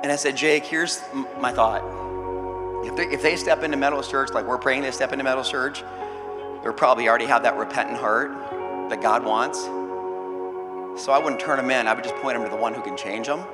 [0.02, 1.00] And I said, Jake, here's
[1.38, 1.82] my thought.
[2.84, 5.48] If they, if they step into Meadows Church, like we're praying they step into Meadows
[5.48, 5.84] Church,
[6.64, 8.32] they'll probably already have that repentant heart
[8.90, 9.60] that God wants.
[11.00, 11.86] So I wouldn't turn them in.
[11.86, 13.44] I would just point them to the one who can change them,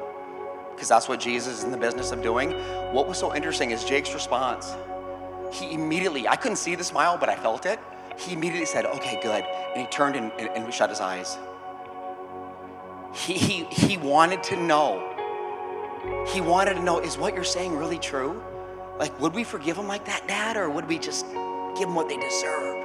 [0.73, 2.53] because that's what Jesus is in the business of doing.
[2.91, 4.75] What was so interesting is Jake's response.
[5.53, 7.79] He immediately, I couldn't see the smile, but I felt it.
[8.17, 9.45] He immediately said, Okay, good.
[9.45, 11.39] And he turned and, and, and shut his eyes.
[13.15, 15.11] He, he, he wanted to know
[16.29, 18.43] he wanted to know is what you're saying really true?
[18.99, 21.27] Like, would we forgive them like that, Dad, or would we just
[21.77, 22.77] give them what they deserve?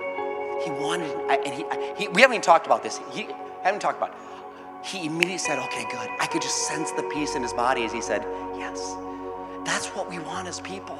[0.63, 1.65] He wanted, and he,
[1.97, 2.99] he we haven't even talked about this.
[3.11, 3.27] He
[3.63, 4.11] haven't talked about.
[4.11, 4.85] It.
[4.85, 7.91] He immediately said, "Okay, good." I could just sense the peace in his body as
[7.91, 8.25] he said,
[8.57, 8.95] "Yes,
[9.65, 10.97] that's what we want as people."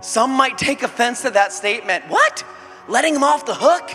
[0.00, 2.04] Some might take offense to that statement.
[2.08, 2.44] What?
[2.86, 3.90] Letting him off the hook?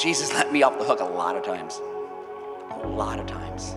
[0.00, 1.80] Jesus let me off the hook a lot of times.
[2.82, 3.74] A lot of times.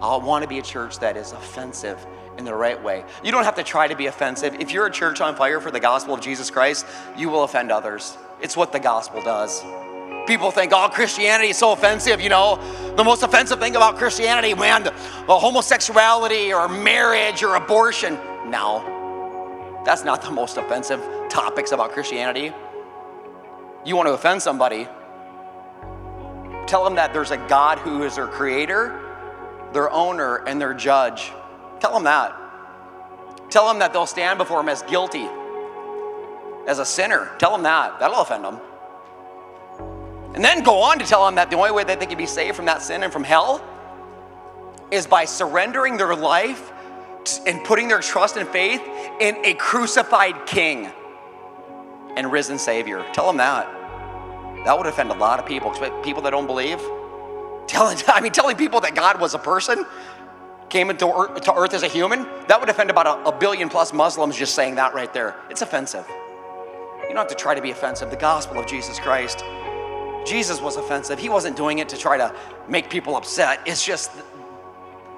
[0.00, 2.04] I want to be a church that is offensive
[2.38, 3.04] in the right way.
[3.24, 4.54] You don't have to try to be offensive.
[4.54, 6.86] If you're a church on fire for the gospel of Jesus Christ,
[7.16, 8.16] you will offend others.
[8.40, 9.62] It's what the gospel does.
[10.26, 12.56] People think, oh, Christianity is so offensive, you know.
[12.96, 14.92] The most offensive thing about Christianity, man, the,
[15.28, 18.18] homosexuality or marriage or abortion.
[18.50, 22.52] No, that's not the most offensive topics about Christianity.
[23.84, 24.88] You want to offend somebody,
[26.66, 29.02] tell them that there's a God who is their creator
[29.76, 31.32] their owner, and their judge.
[31.80, 32.34] Tell them that.
[33.50, 35.28] Tell them that they'll stand before him as guilty,
[36.66, 37.30] as a sinner.
[37.38, 38.00] Tell them that.
[38.00, 38.58] That'll offend them.
[40.34, 42.26] And then go on to tell them that the only way that they can be
[42.26, 43.62] saved from that sin and from hell
[44.90, 46.72] is by surrendering their life
[47.46, 48.82] and putting their trust and faith
[49.20, 50.90] in a crucified king
[52.16, 53.04] and risen Savior.
[53.12, 53.66] Tell them that.
[54.64, 55.70] That would offend a lot of people,
[56.02, 56.80] people that don't believe.
[57.66, 59.84] Telling, I mean, telling people that God was a person,
[60.68, 63.68] came into earth, to earth as a human, that would offend about a, a billion
[63.68, 65.34] plus Muslims just saying that right there.
[65.50, 66.06] It's offensive.
[66.08, 68.10] You don't have to try to be offensive.
[68.10, 69.44] The gospel of Jesus Christ,
[70.24, 71.18] Jesus was offensive.
[71.18, 72.34] He wasn't doing it to try to
[72.68, 73.60] make people upset.
[73.66, 74.10] It's just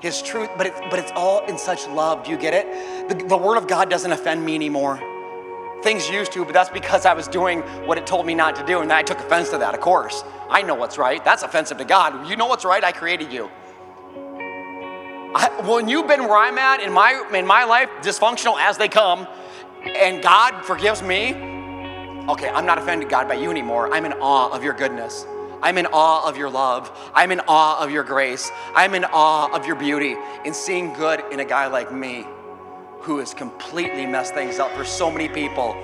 [0.01, 2.25] his truth, but it's, but it's all in such love.
[2.25, 3.09] Do you get it?
[3.09, 5.01] The, the word of God doesn't offend me anymore.
[5.83, 8.67] Things used to, but that's because I was doing what it told me not to
[8.67, 10.25] do, and I took offense to that, of course.
[10.51, 11.25] I know what's right.
[11.25, 12.29] That's offensive to God.
[12.29, 12.83] You know what's right?
[12.83, 13.51] I created you.
[15.35, 18.89] I, when you've been where I'm at in my, in my life, dysfunctional as they
[18.89, 19.27] come,
[19.85, 21.35] and God forgives me,
[22.29, 23.93] okay, I'm not offended, God, by you anymore.
[23.93, 25.27] I'm in awe of your goodness.
[25.63, 26.91] I'm in awe of your love.
[27.15, 28.51] I'm in awe of your grace.
[28.75, 32.27] I'm in awe of your beauty in seeing good in a guy like me.
[33.01, 35.75] who has completely messed things up for so many people.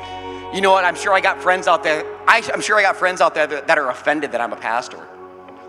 [0.52, 0.84] You know what?
[0.84, 2.04] I'm sure I got friends out there.
[2.26, 4.56] I, am sure I got friends out there that, that are offended that I'm a
[4.56, 4.98] pastor.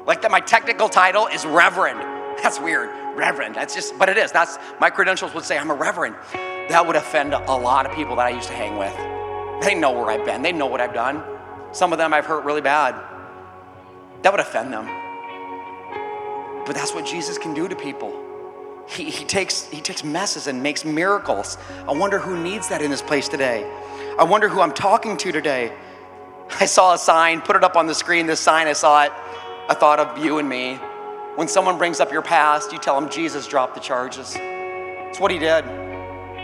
[0.06, 2.00] Like that my technical title is Reverend.
[2.44, 2.90] That's weird.
[3.16, 3.56] Reverend.
[3.56, 4.32] That's just, but it is.
[4.32, 6.16] That's my credentials would say I'm a Reverend.
[6.70, 8.94] That would offend a lot of people that I used to hang with.
[9.64, 11.24] They know where I've been, they know what I've done.
[11.72, 12.96] Some of them I've hurt really bad.
[14.22, 14.86] That would offend them.
[16.66, 18.14] But that's what Jesus can do to people.
[18.88, 21.58] He, he, takes, he takes messes and makes miracles.
[21.88, 23.64] I wonder who needs that in this place today.
[24.18, 25.74] I wonder who I'm talking to today.
[26.60, 29.12] I saw a sign, put it up on the screen, this sign, I saw it.
[29.68, 30.76] I thought of you and me.
[31.36, 34.36] When someone brings up your past, you tell them Jesus dropped the charges.
[34.40, 35.66] It's what he did.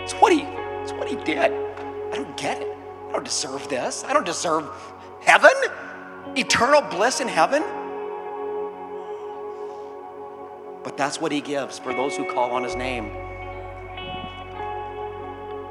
[0.03, 0.41] It's what he,
[0.81, 1.37] it's what he did.
[1.37, 2.75] I don't get it.
[3.09, 4.03] I don't deserve this.
[4.03, 4.67] I don't deserve
[5.21, 5.51] heaven,
[6.35, 7.63] eternal bliss in heaven.
[10.83, 13.11] But that's what he gives for those who call on his name.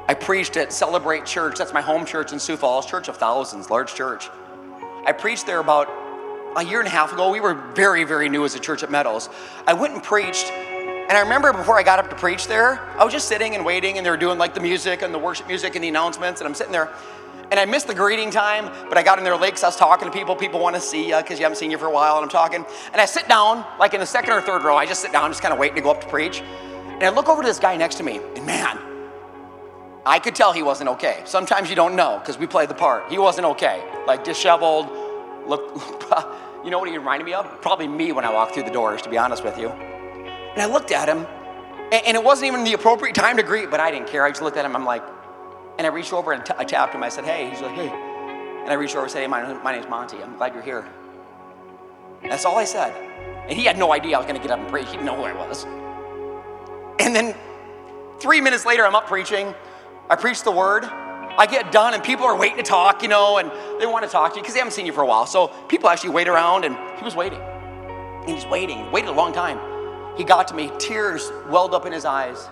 [0.07, 1.57] I preached at Celebrate Church.
[1.57, 4.29] That's my home church in Sioux Falls, Church of Thousands, large church.
[5.05, 5.89] I preached there about
[6.57, 7.31] a year and a half ago.
[7.31, 9.29] We were very, very new as a church at Meadows.
[9.65, 13.05] I went and preached, and I remember before I got up to preach there, I
[13.05, 15.47] was just sitting and waiting, and they were doing like the music and the worship
[15.47, 16.89] music and the announcements, and I'm sitting there,
[17.51, 19.75] and I missed the greeting time, but I got in there late because I was
[19.75, 20.37] talking to people.
[20.37, 22.29] People want to see you because you haven't seen you for a while, and I'm
[22.29, 22.65] talking.
[22.93, 25.29] And I sit down, like in the second or third row, I just sit down,
[25.29, 26.41] just kind of waiting to go up to preach.
[26.41, 28.79] And I look over to this guy next to me, and man,
[30.05, 31.21] I could tell he wasn't okay.
[31.25, 33.11] Sometimes you don't know because we play the part.
[33.11, 34.87] He wasn't okay, like disheveled.
[35.45, 35.75] Look,
[36.63, 37.61] you know what he reminded me of?
[37.61, 39.67] Probably me when I walked through the doors, to be honest with you.
[39.67, 41.27] And I looked at him,
[41.91, 44.23] and it wasn't even the appropriate time to greet, but I didn't care.
[44.23, 44.73] I just looked at him.
[44.73, 45.03] I'm like,
[45.81, 47.01] and I reached over and t- I tapped him.
[47.01, 47.49] I said, hey.
[47.49, 47.89] He's like, hey.
[47.89, 50.21] And I reached over and said, hey, my, my name's Monty.
[50.21, 50.87] I'm glad you're here.
[52.21, 52.93] That's all I said.
[53.49, 54.85] And he had no idea I was going to get up and preach.
[54.85, 55.63] He didn't know who I was.
[56.99, 57.35] And then
[58.19, 59.55] three minutes later, I'm up preaching.
[60.07, 60.83] I preach the word.
[60.83, 63.49] I get done, and people are waiting to talk, you know, and
[63.81, 65.25] they want to talk to you because they haven't seen you for a while.
[65.25, 67.39] So people actually wait around, and he was waiting.
[67.41, 69.57] And he's waiting, waited a long time.
[70.15, 72.47] He got to me, tears welled up in his eyes.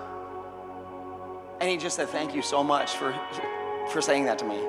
[1.61, 3.13] And he just said, Thank you so much for,
[3.91, 4.61] for saying that to me.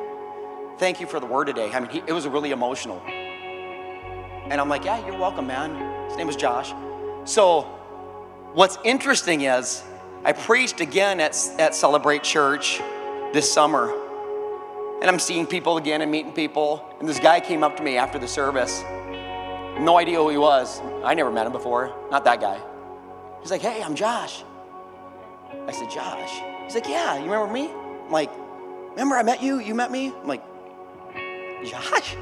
[0.79, 1.71] Thank you for the word today.
[1.73, 3.01] I mean, he, it was really emotional.
[3.07, 6.09] And I'm like, Yeah, you're welcome, man.
[6.09, 6.73] His name was Josh.
[7.25, 7.63] So,
[8.55, 9.85] what's interesting is,
[10.25, 12.79] I preached again at, at Celebrate Church
[13.33, 13.95] this summer.
[15.01, 16.85] And I'm seeing people again and meeting people.
[16.99, 18.83] And this guy came up to me after the service.
[19.79, 20.81] No idea who he was.
[21.05, 21.95] I never met him before.
[22.11, 22.61] Not that guy.
[23.41, 24.43] He's like, Hey, I'm Josh.
[25.67, 26.50] I said, Josh.
[26.71, 27.69] He's like, Yeah, you remember me?
[27.69, 28.31] I'm like,
[28.91, 29.59] Remember I met you?
[29.59, 30.13] You met me?
[30.15, 30.45] I'm like,
[31.65, 32.17] Josh?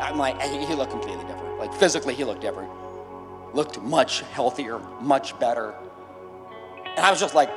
[0.00, 1.58] I'm like, he looked completely different.
[1.58, 2.70] Like physically, he looked different.
[3.54, 5.74] Looked much healthier, much better.
[6.96, 7.50] And I was just like,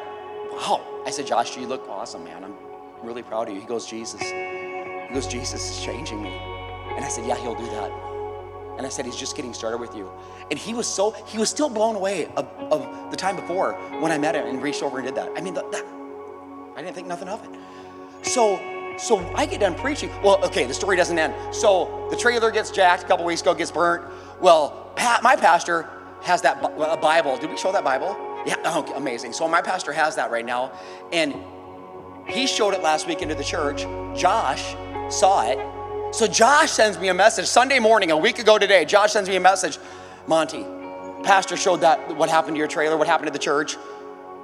[0.52, 0.86] wow.
[1.06, 2.44] I said, Josh, you look awesome, man.
[2.44, 2.56] I'm
[3.02, 3.62] really proud of you.
[3.62, 4.20] He goes, Jesus.
[4.20, 6.36] He goes, Jesus is changing me.
[6.98, 8.09] And I said, yeah, he'll do that.
[8.80, 10.10] And I said, he's just getting started with you.
[10.50, 14.10] And he was so, he was still blown away of, of the time before when
[14.10, 15.30] I met him and reached over and did that.
[15.36, 15.84] I mean, the, that,
[16.78, 17.60] I didn't think nothing of it.
[18.26, 18.58] So,
[18.98, 20.10] so I get done preaching.
[20.24, 21.34] Well, okay, the story doesn't end.
[21.54, 24.10] So the trailer gets jacked a couple weeks ago, gets burnt.
[24.40, 25.86] Well, Pat, my pastor
[26.22, 27.36] has that a Bible.
[27.38, 28.16] Did we show that Bible?
[28.46, 29.34] Yeah, oh, amazing.
[29.34, 30.72] So my pastor has that right now,
[31.12, 31.36] and
[32.30, 33.82] he showed it last week into the church.
[34.18, 34.74] Josh
[35.10, 35.60] saw it
[36.12, 38.86] so Josh sends me a message Sunday morning, a week ago today.
[38.86, 39.78] Josh sends me a message.
[40.28, 40.66] Monty,
[41.24, 43.78] Pastor showed that what happened to your trailer, what happened to the church.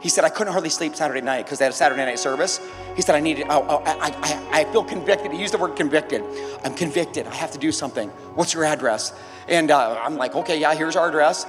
[0.02, 2.60] He said I couldn't hardly sleep Saturday night because they had a Saturday night service.
[2.96, 3.48] He said I needed.
[3.50, 5.32] I, I, I, I feel convicted.
[5.32, 6.24] He used the word convicted.
[6.64, 7.26] I'm convicted.
[7.28, 8.10] I have to do something.
[8.36, 9.14] What's your address?
[9.48, 11.46] And uh, I'm like, okay, yeah, here's our address.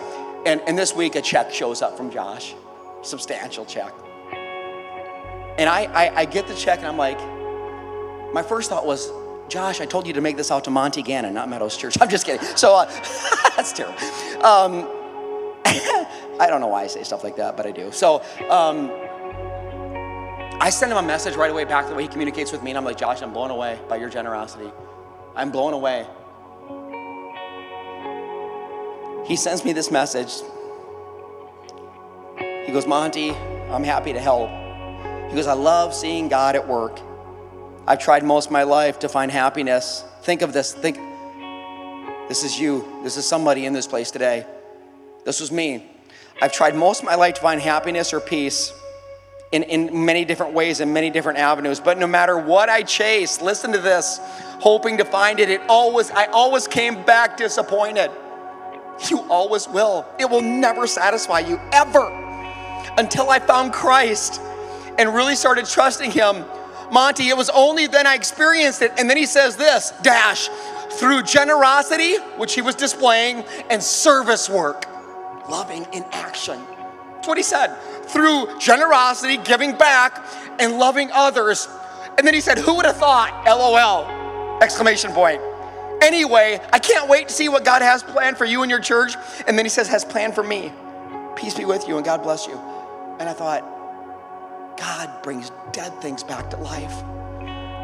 [0.46, 2.54] And, and this week a check shows up from Josh,
[3.02, 3.92] substantial check.
[5.58, 7.18] And I, I, I get the check and I'm like,
[8.32, 9.10] my first thought was,
[9.48, 11.96] Josh, I told you to make this out to Monty Gannon, not Meadows Church.
[12.00, 12.44] I'm just kidding.
[12.56, 12.86] So uh,
[13.56, 13.98] that's terrible.
[14.44, 14.88] Um,
[16.38, 17.92] I don't know why I say stuff like that, but I do.
[17.92, 18.90] So um,
[20.60, 22.78] I send him a message right away back the way he communicates with me, and
[22.78, 24.70] I'm like, Josh, I'm blown away by your generosity.
[25.34, 26.06] I'm blown away.
[29.26, 30.32] He sends me this message.
[32.38, 34.50] He goes, Monty, I'm happy to help.
[35.30, 37.00] He goes, I love seeing God at work.
[37.86, 40.04] I've tried most of my life to find happiness.
[40.22, 40.72] Think of this.
[40.72, 40.96] Think
[42.28, 43.00] this is you.
[43.04, 44.44] This is somebody in this place today.
[45.24, 45.86] This was me.
[46.42, 48.72] I've tried most of my life to find happiness or peace
[49.52, 51.80] in, in many different ways and many different avenues.
[51.80, 54.18] But no matter what I chased, listen to this,
[54.60, 58.10] hoping to find it, it always I always came back disappointed.
[59.08, 60.06] You always will.
[60.18, 62.06] It will never satisfy you ever
[62.98, 64.40] until I found Christ
[64.98, 66.44] and really started trusting Him,
[66.90, 68.92] Monty, it was only then I experienced it.
[68.98, 70.48] And then he says this dash,
[70.90, 74.86] through generosity, which he was displaying, and service work,
[75.48, 76.60] loving in action.
[77.14, 77.74] That's what he said.
[78.06, 80.24] Through generosity, giving back,
[80.58, 81.68] and loving others.
[82.16, 83.44] And then he said, Who would have thought?
[83.46, 84.62] LOL!
[84.62, 85.40] Exclamation point.
[86.02, 89.16] Anyway, I can't wait to see what God has planned for you and your church.
[89.46, 90.72] And then he says, Has planned for me.
[91.36, 92.58] Peace be with you and God bless you.
[93.18, 93.75] And I thought,
[94.76, 97.02] God brings dead things back to life.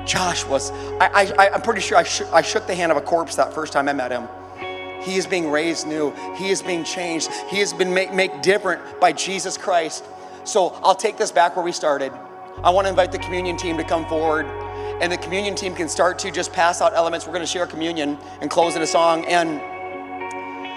[0.07, 0.71] Josh was,
[1.01, 3.55] I, I, I'm pretty sure I, sh- I shook the hand of a corpse that
[3.55, 4.29] first time I met him.
[5.03, 6.13] He is being raised new.
[6.37, 7.31] He is being changed.
[7.49, 10.05] He has been made, made different by Jesus Christ.
[10.45, 12.13] So I'll take this back where we started.
[12.63, 14.47] I want to invite the communion team to come forward,
[15.01, 17.27] and the communion team can start to just pass out elements.
[17.27, 19.25] We're going to share communion and close in a song.
[19.27, 19.61] And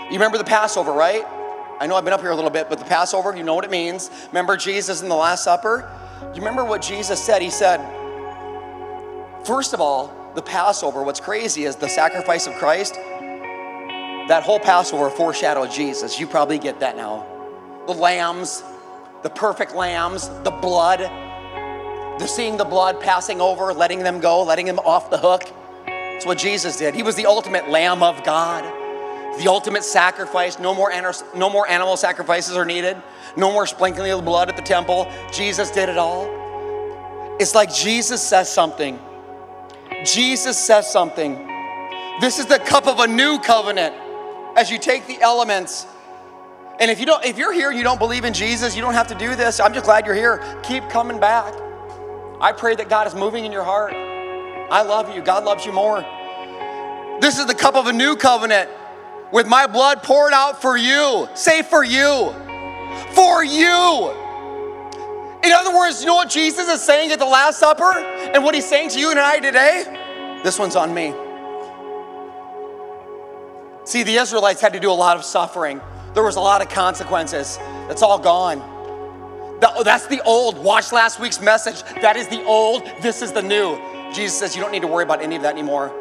[0.06, 1.24] you remember the Passover, right?
[1.80, 3.66] I know I've been up here a little bit, but the Passover, you know what
[3.66, 4.10] it means.
[4.28, 5.92] Remember Jesus in the Last Supper?
[6.22, 7.42] You remember what Jesus said?
[7.42, 7.80] He said,
[9.46, 12.96] First of all, the Passover, what's crazy is the sacrifice of Christ.
[12.96, 16.20] That whole Passover foreshadowed Jesus.
[16.20, 17.26] You probably get that now.
[17.86, 18.64] The lambs,
[19.24, 21.00] the perfect lambs, the blood,
[22.20, 25.44] the seeing the blood passing over, letting them go, letting them off the hook.
[25.86, 26.96] That's what Jesus did.
[26.96, 28.64] He was the ultimate Lamb of God,
[29.40, 30.58] the ultimate sacrifice.
[30.60, 30.92] No more,
[31.36, 32.98] no more animal sacrifices are needed,
[33.38, 35.12] no more sprinkling of the blood at the temple.
[35.32, 36.28] Jesus did it all.
[37.40, 39.00] It's like Jesus says something
[40.06, 41.34] Jesus says something.
[42.22, 43.96] This is the cup of a new covenant.
[44.56, 45.86] As you take the elements,
[46.80, 48.94] and if you don't, if you're here and you don't believe in Jesus, you don't
[48.94, 49.60] have to do this.
[49.60, 50.42] I'm just glad you're here.
[50.64, 51.54] Keep coming back.
[52.40, 53.94] I pray that God is moving in your heart.
[53.94, 55.22] I love you.
[55.22, 56.02] God loves you more.
[57.20, 58.70] This is the cup of a new covenant
[59.32, 61.28] with my blood poured out for you.
[61.34, 62.45] Say for you.
[63.14, 64.12] For you.
[65.44, 68.56] In other words, you know what Jesus is saying at the Last Supper and what
[68.56, 70.40] he's saying to you and I today?
[70.44, 71.14] This one's on me.
[73.84, 75.80] See, the Israelites had to do a lot of suffering.
[76.16, 77.58] There was a lot of consequences.
[77.88, 78.62] That's all gone.
[79.62, 80.58] Oh, that's the old.
[80.58, 81.84] Watch last week's message.
[82.02, 82.84] That is the old.
[83.02, 83.78] This is the new.
[84.14, 85.94] Jesus says you don't need to worry about any of that anymore.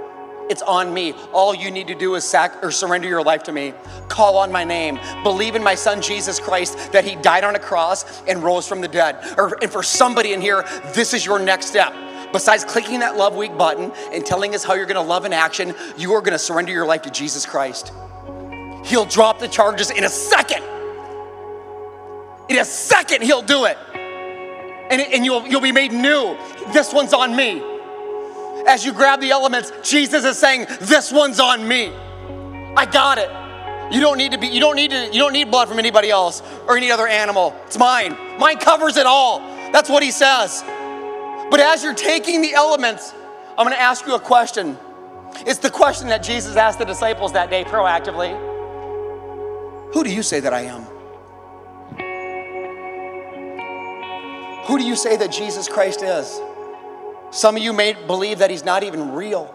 [0.51, 1.14] It's on me.
[1.32, 3.72] All you need to do is sac- or surrender your life to me.
[4.09, 4.99] Call on my name.
[5.22, 8.80] Believe in my son Jesus Christ that he died on a cross and rose from
[8.80, 9.16] the dead.
[9.38, 10.62] Or and for somebody in here,
[10.95, 11.95] this is your next step.
[12.32, 15.32] Besides clicking that love week button and telling us how you're going to love in
[15.32, 17.92] action, you are going to surrender your life to Jesus Christ.
[18.84, 20.62] He'll drop the charges in a second.
[22.51, 23.78] In a second, he'll do it.
[23.95, 26.36] And, and you'll, you'll be made new.
[26.72, 27.74] This one's on me
[28.67, 31.93] as you grab the elements, Jesus is saying, This one's on me.
[32.77, 33.31] I got it.
[33.95, 36.11] You don't need to be, you don't need to, you don't need blood from anybody
[36.11, 37.55] else or any other animal.
[37.67, 38.17] It's mine.
[38.39, 39.41] Mine covers it all.
[39.73, 40.62] That's what he says.
[41.51, 43.12] But as you're taking the elements,
[43.57, 44.79] I'm gonna ask you a question.
[45.47, 48.33] It's the question that Jesus asked the disciples that day proactively.
[49.93, 50.83] Who do you say that I am?
[54.67, 56.41] Who do you say that Jesus Christ is?
[57.35, 59.53] Some of you may believe that he's not even real.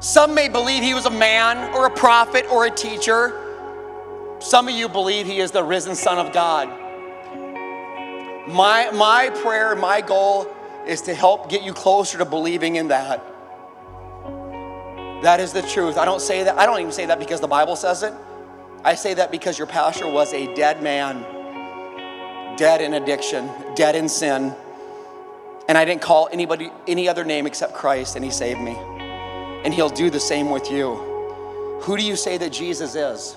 [0.00, 4.34] Some may believe he was a man or a prophet or a teacher.
[4.40, 6.68] Some of you believe he is the risen Son of God.
[8.48, 10.52] My, my prayer, my goal
[10.88, 13.24] is to help get you closer to believing in that.
[15.22, 15.98] That is the truth.
[15.98, 18.12] I don't say that, I don't even say that because the Bible says it.
[18.82, 21.22] I say that because your pastor was a dead man,
[22.56, 24.52] dead in addiction, dead in sin
[25.68, 28.76] and I didn't call anybody any other name except Christ, and He saved me.
[29.64, 30.94] And He'll do the same with you.
[31.82, 33.36] Who do you say that Jesus is?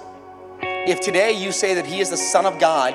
[0.61, 2.93] If today you say that He is the Son of God,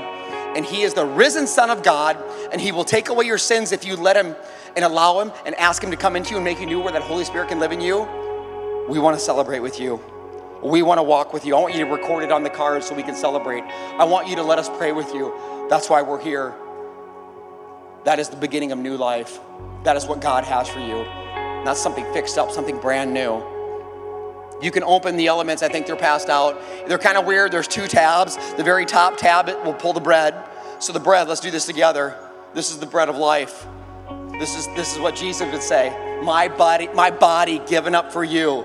[0.57, 2.16] and He is the risen Son of God,
[2.53, 4.35] and He will take away your sins if you let Him
[4.76, 6.93] and allow Him and ask Him to come into you and make you new where
[6.93, 8.07] that Holy Spirit can live in you,
[8.89, 10.01] we want to celebrate with you.
[10.62, 11.55] We want to walk with you.
[11.55, 13.62] I want you to record it on the card so we can celebrate.
[13.62, 15.33] I want you to let us pray with you.
[15.70, 16.55] That's why we're here.
[18.09, 19.38] That is the beginning of new life.
[19.84, 21.04] That is what God has for you.
[21.66, 23.42] Not something fixed up, something brand new.
[24.62, 25.62] You can open the elements.
[25.62, 26.59] I think they're passed out.
[26.88, 27.52] They're kind of weird.
[27.52, 28.38] There's two tabs.
[28.54, 30.34] The very top tab will pull the bread.
[30.78, 32.16] So the bread, let's do this together.
[32.54, 33.66] This is the bread of life.
[34.38, 35.90] This is this is what Jesus would say.
[36.24, 38.64] My body, my body given up for you.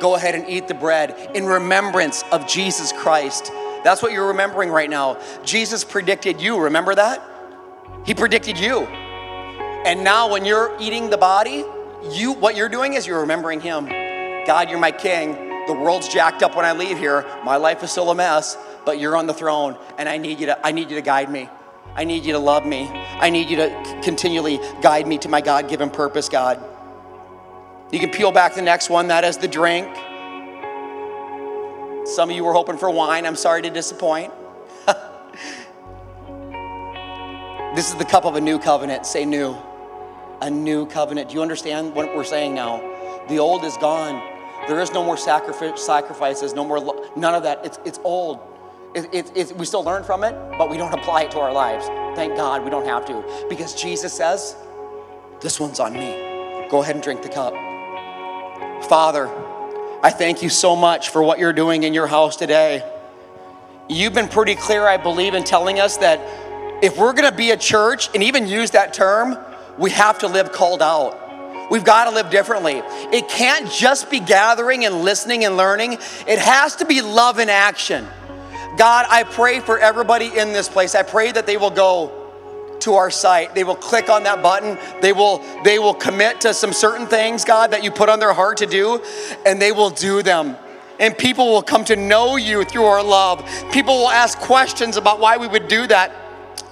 [0.00, 3.50] Go ahead and eat the bread in remembrance of Jesus Christ.
[3.84, 5.18] That's what you're remembering right now.
[5.46, 6.60] Jesus predicted you.
[6.60, 7.22] Remember that?
[8.04, 8.80] He predicted you.
[9.84, 11.64] And now when you're eating the body,
[12.10, 13.86] you what you're doing is you're remembering him.
[14.46, 15.66] God, you're my king.
[15.66, 17.26] The world's jacked up when I leave here.
[17.44, 20.46] My life is still a mess, but you're on the throne and I need you
[20.46, 21.48] to I need you to guide me.
[21.94, 22.88] I need you to love me.
[22.88, 26.62] I need you to continually guide me to my God given purpose, God.
[27.90, 29.88] You can peel back the next one, that is the drink.
[32.06, 33.26] Some of you were hoping for wine.
[33.26, 34.32] I'm sorry to disappoint.
[37.74, 39.06] This is the cup of a new covenant.
[39.06, 39.56] Say new.
[40.40, 41.28] A new covenant.
[41.28, 42.78] Do you understand what we're saying now?
[43.28, 44.22] The old is gone.
[44.66, 46.78] There is no more sacrifices, no more,
[47.16, 47.64] none of that.
[47.64, 48.40] It's, it's old.
[48.94, 51.52] It, it, it, we still learn from it, but we don't apply it to our
[51.52, 51.86] lives.
[52.16, 53.46] Thank God we don't have to.
[53.48, 54.56] Because Jesus says,
[55.40, 56.66] This one's on me.
[56.70, 57.54] Go ahead and drink the cup.
[58.84, 59.28] Father,
[60.02, 62.82] I thank you so much for what you're doing in your house today.
[63.88, 66.20] You've been pretty clear, I believe, in telling us that
[66.82, 69.38] if we're gonna be a church and even use that term,
[69.78, 71.28] we have to live called out.
[71.70, 72.82] We've got to live differently.
[73.12, 75.94] It can't just be gathering and listening and learning,
[76.26, 78.06] it has to be love in action.
[78.76, 80.94] God, I pray for everybody in this place.
[80.94, 82.12] I pray that they will go
[82.80, 83.54] to our site.
[83.54, 84.78] They will click on that button.
[85.00, 88.32] They will they will commit to some certain things, God, that you put on their
[88.32, 89.02] heart to do,
[89.44, 90.56] and they will do them.
[91.00, 93.44] And people will come to know you through our love.
[93.72, 96.12] People will ask questions about why we would do that.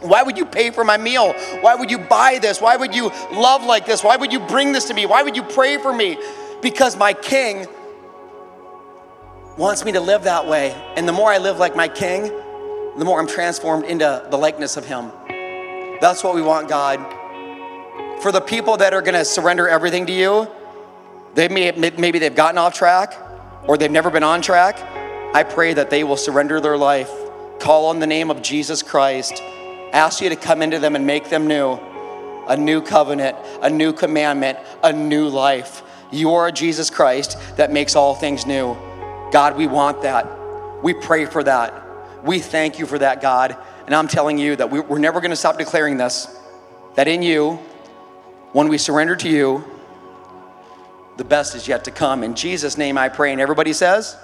[0.08, 1.32] Why would you pay for my meal?
[1.60, 2.60] Why would you buy this?
[2.60, 4.02] Why would you love like this?
[4.02, 5.06] Why would you bring this to me?
[5.06, 6.18] Why would you pray for me?
[6.62, 7.66] Because my king
[9.56, 10.74] wants me to live that way.
[10.96, 12.24] And the more I live like my king,
[12.98, 15.10] the more I'm transformed into the likeness of him.
[16.00, 16.98] That's what we want, God.
[18.22, 20.50] For the people that are going to surrender everything to you,
[21.34, 23.14] they may, maybe they've gotten off track
[23.66, 24.78] or they've never been on track.
[25.34, 27.10] I pray that they will surrender their life,
[27.58, 29.42] call on the name of Jesus Christ,
[29.92, 31.78] ask you to come into them and make them new.
[32.48, 35.82] A new covenant, a new commandment, a new life.
[36.12, 38.74] You are Jesus Christ that makes all things new.
[39.32, 40.28] God, we want that.
[40.82, 41.74] We pray for that.
[42.24, 43.56] We thank you for that, God.
[43.86, 46.28] And I'm telling you that we're never going to stop declaring this
[46.94, 47.58] that in you,
[48.52, 49.64] when we surrender to you,
[51.16, 52.22] the best is yet to come.
[52.22, 53.32] In Jesus' name I pray.
[53.32, 54.16] And everybody says,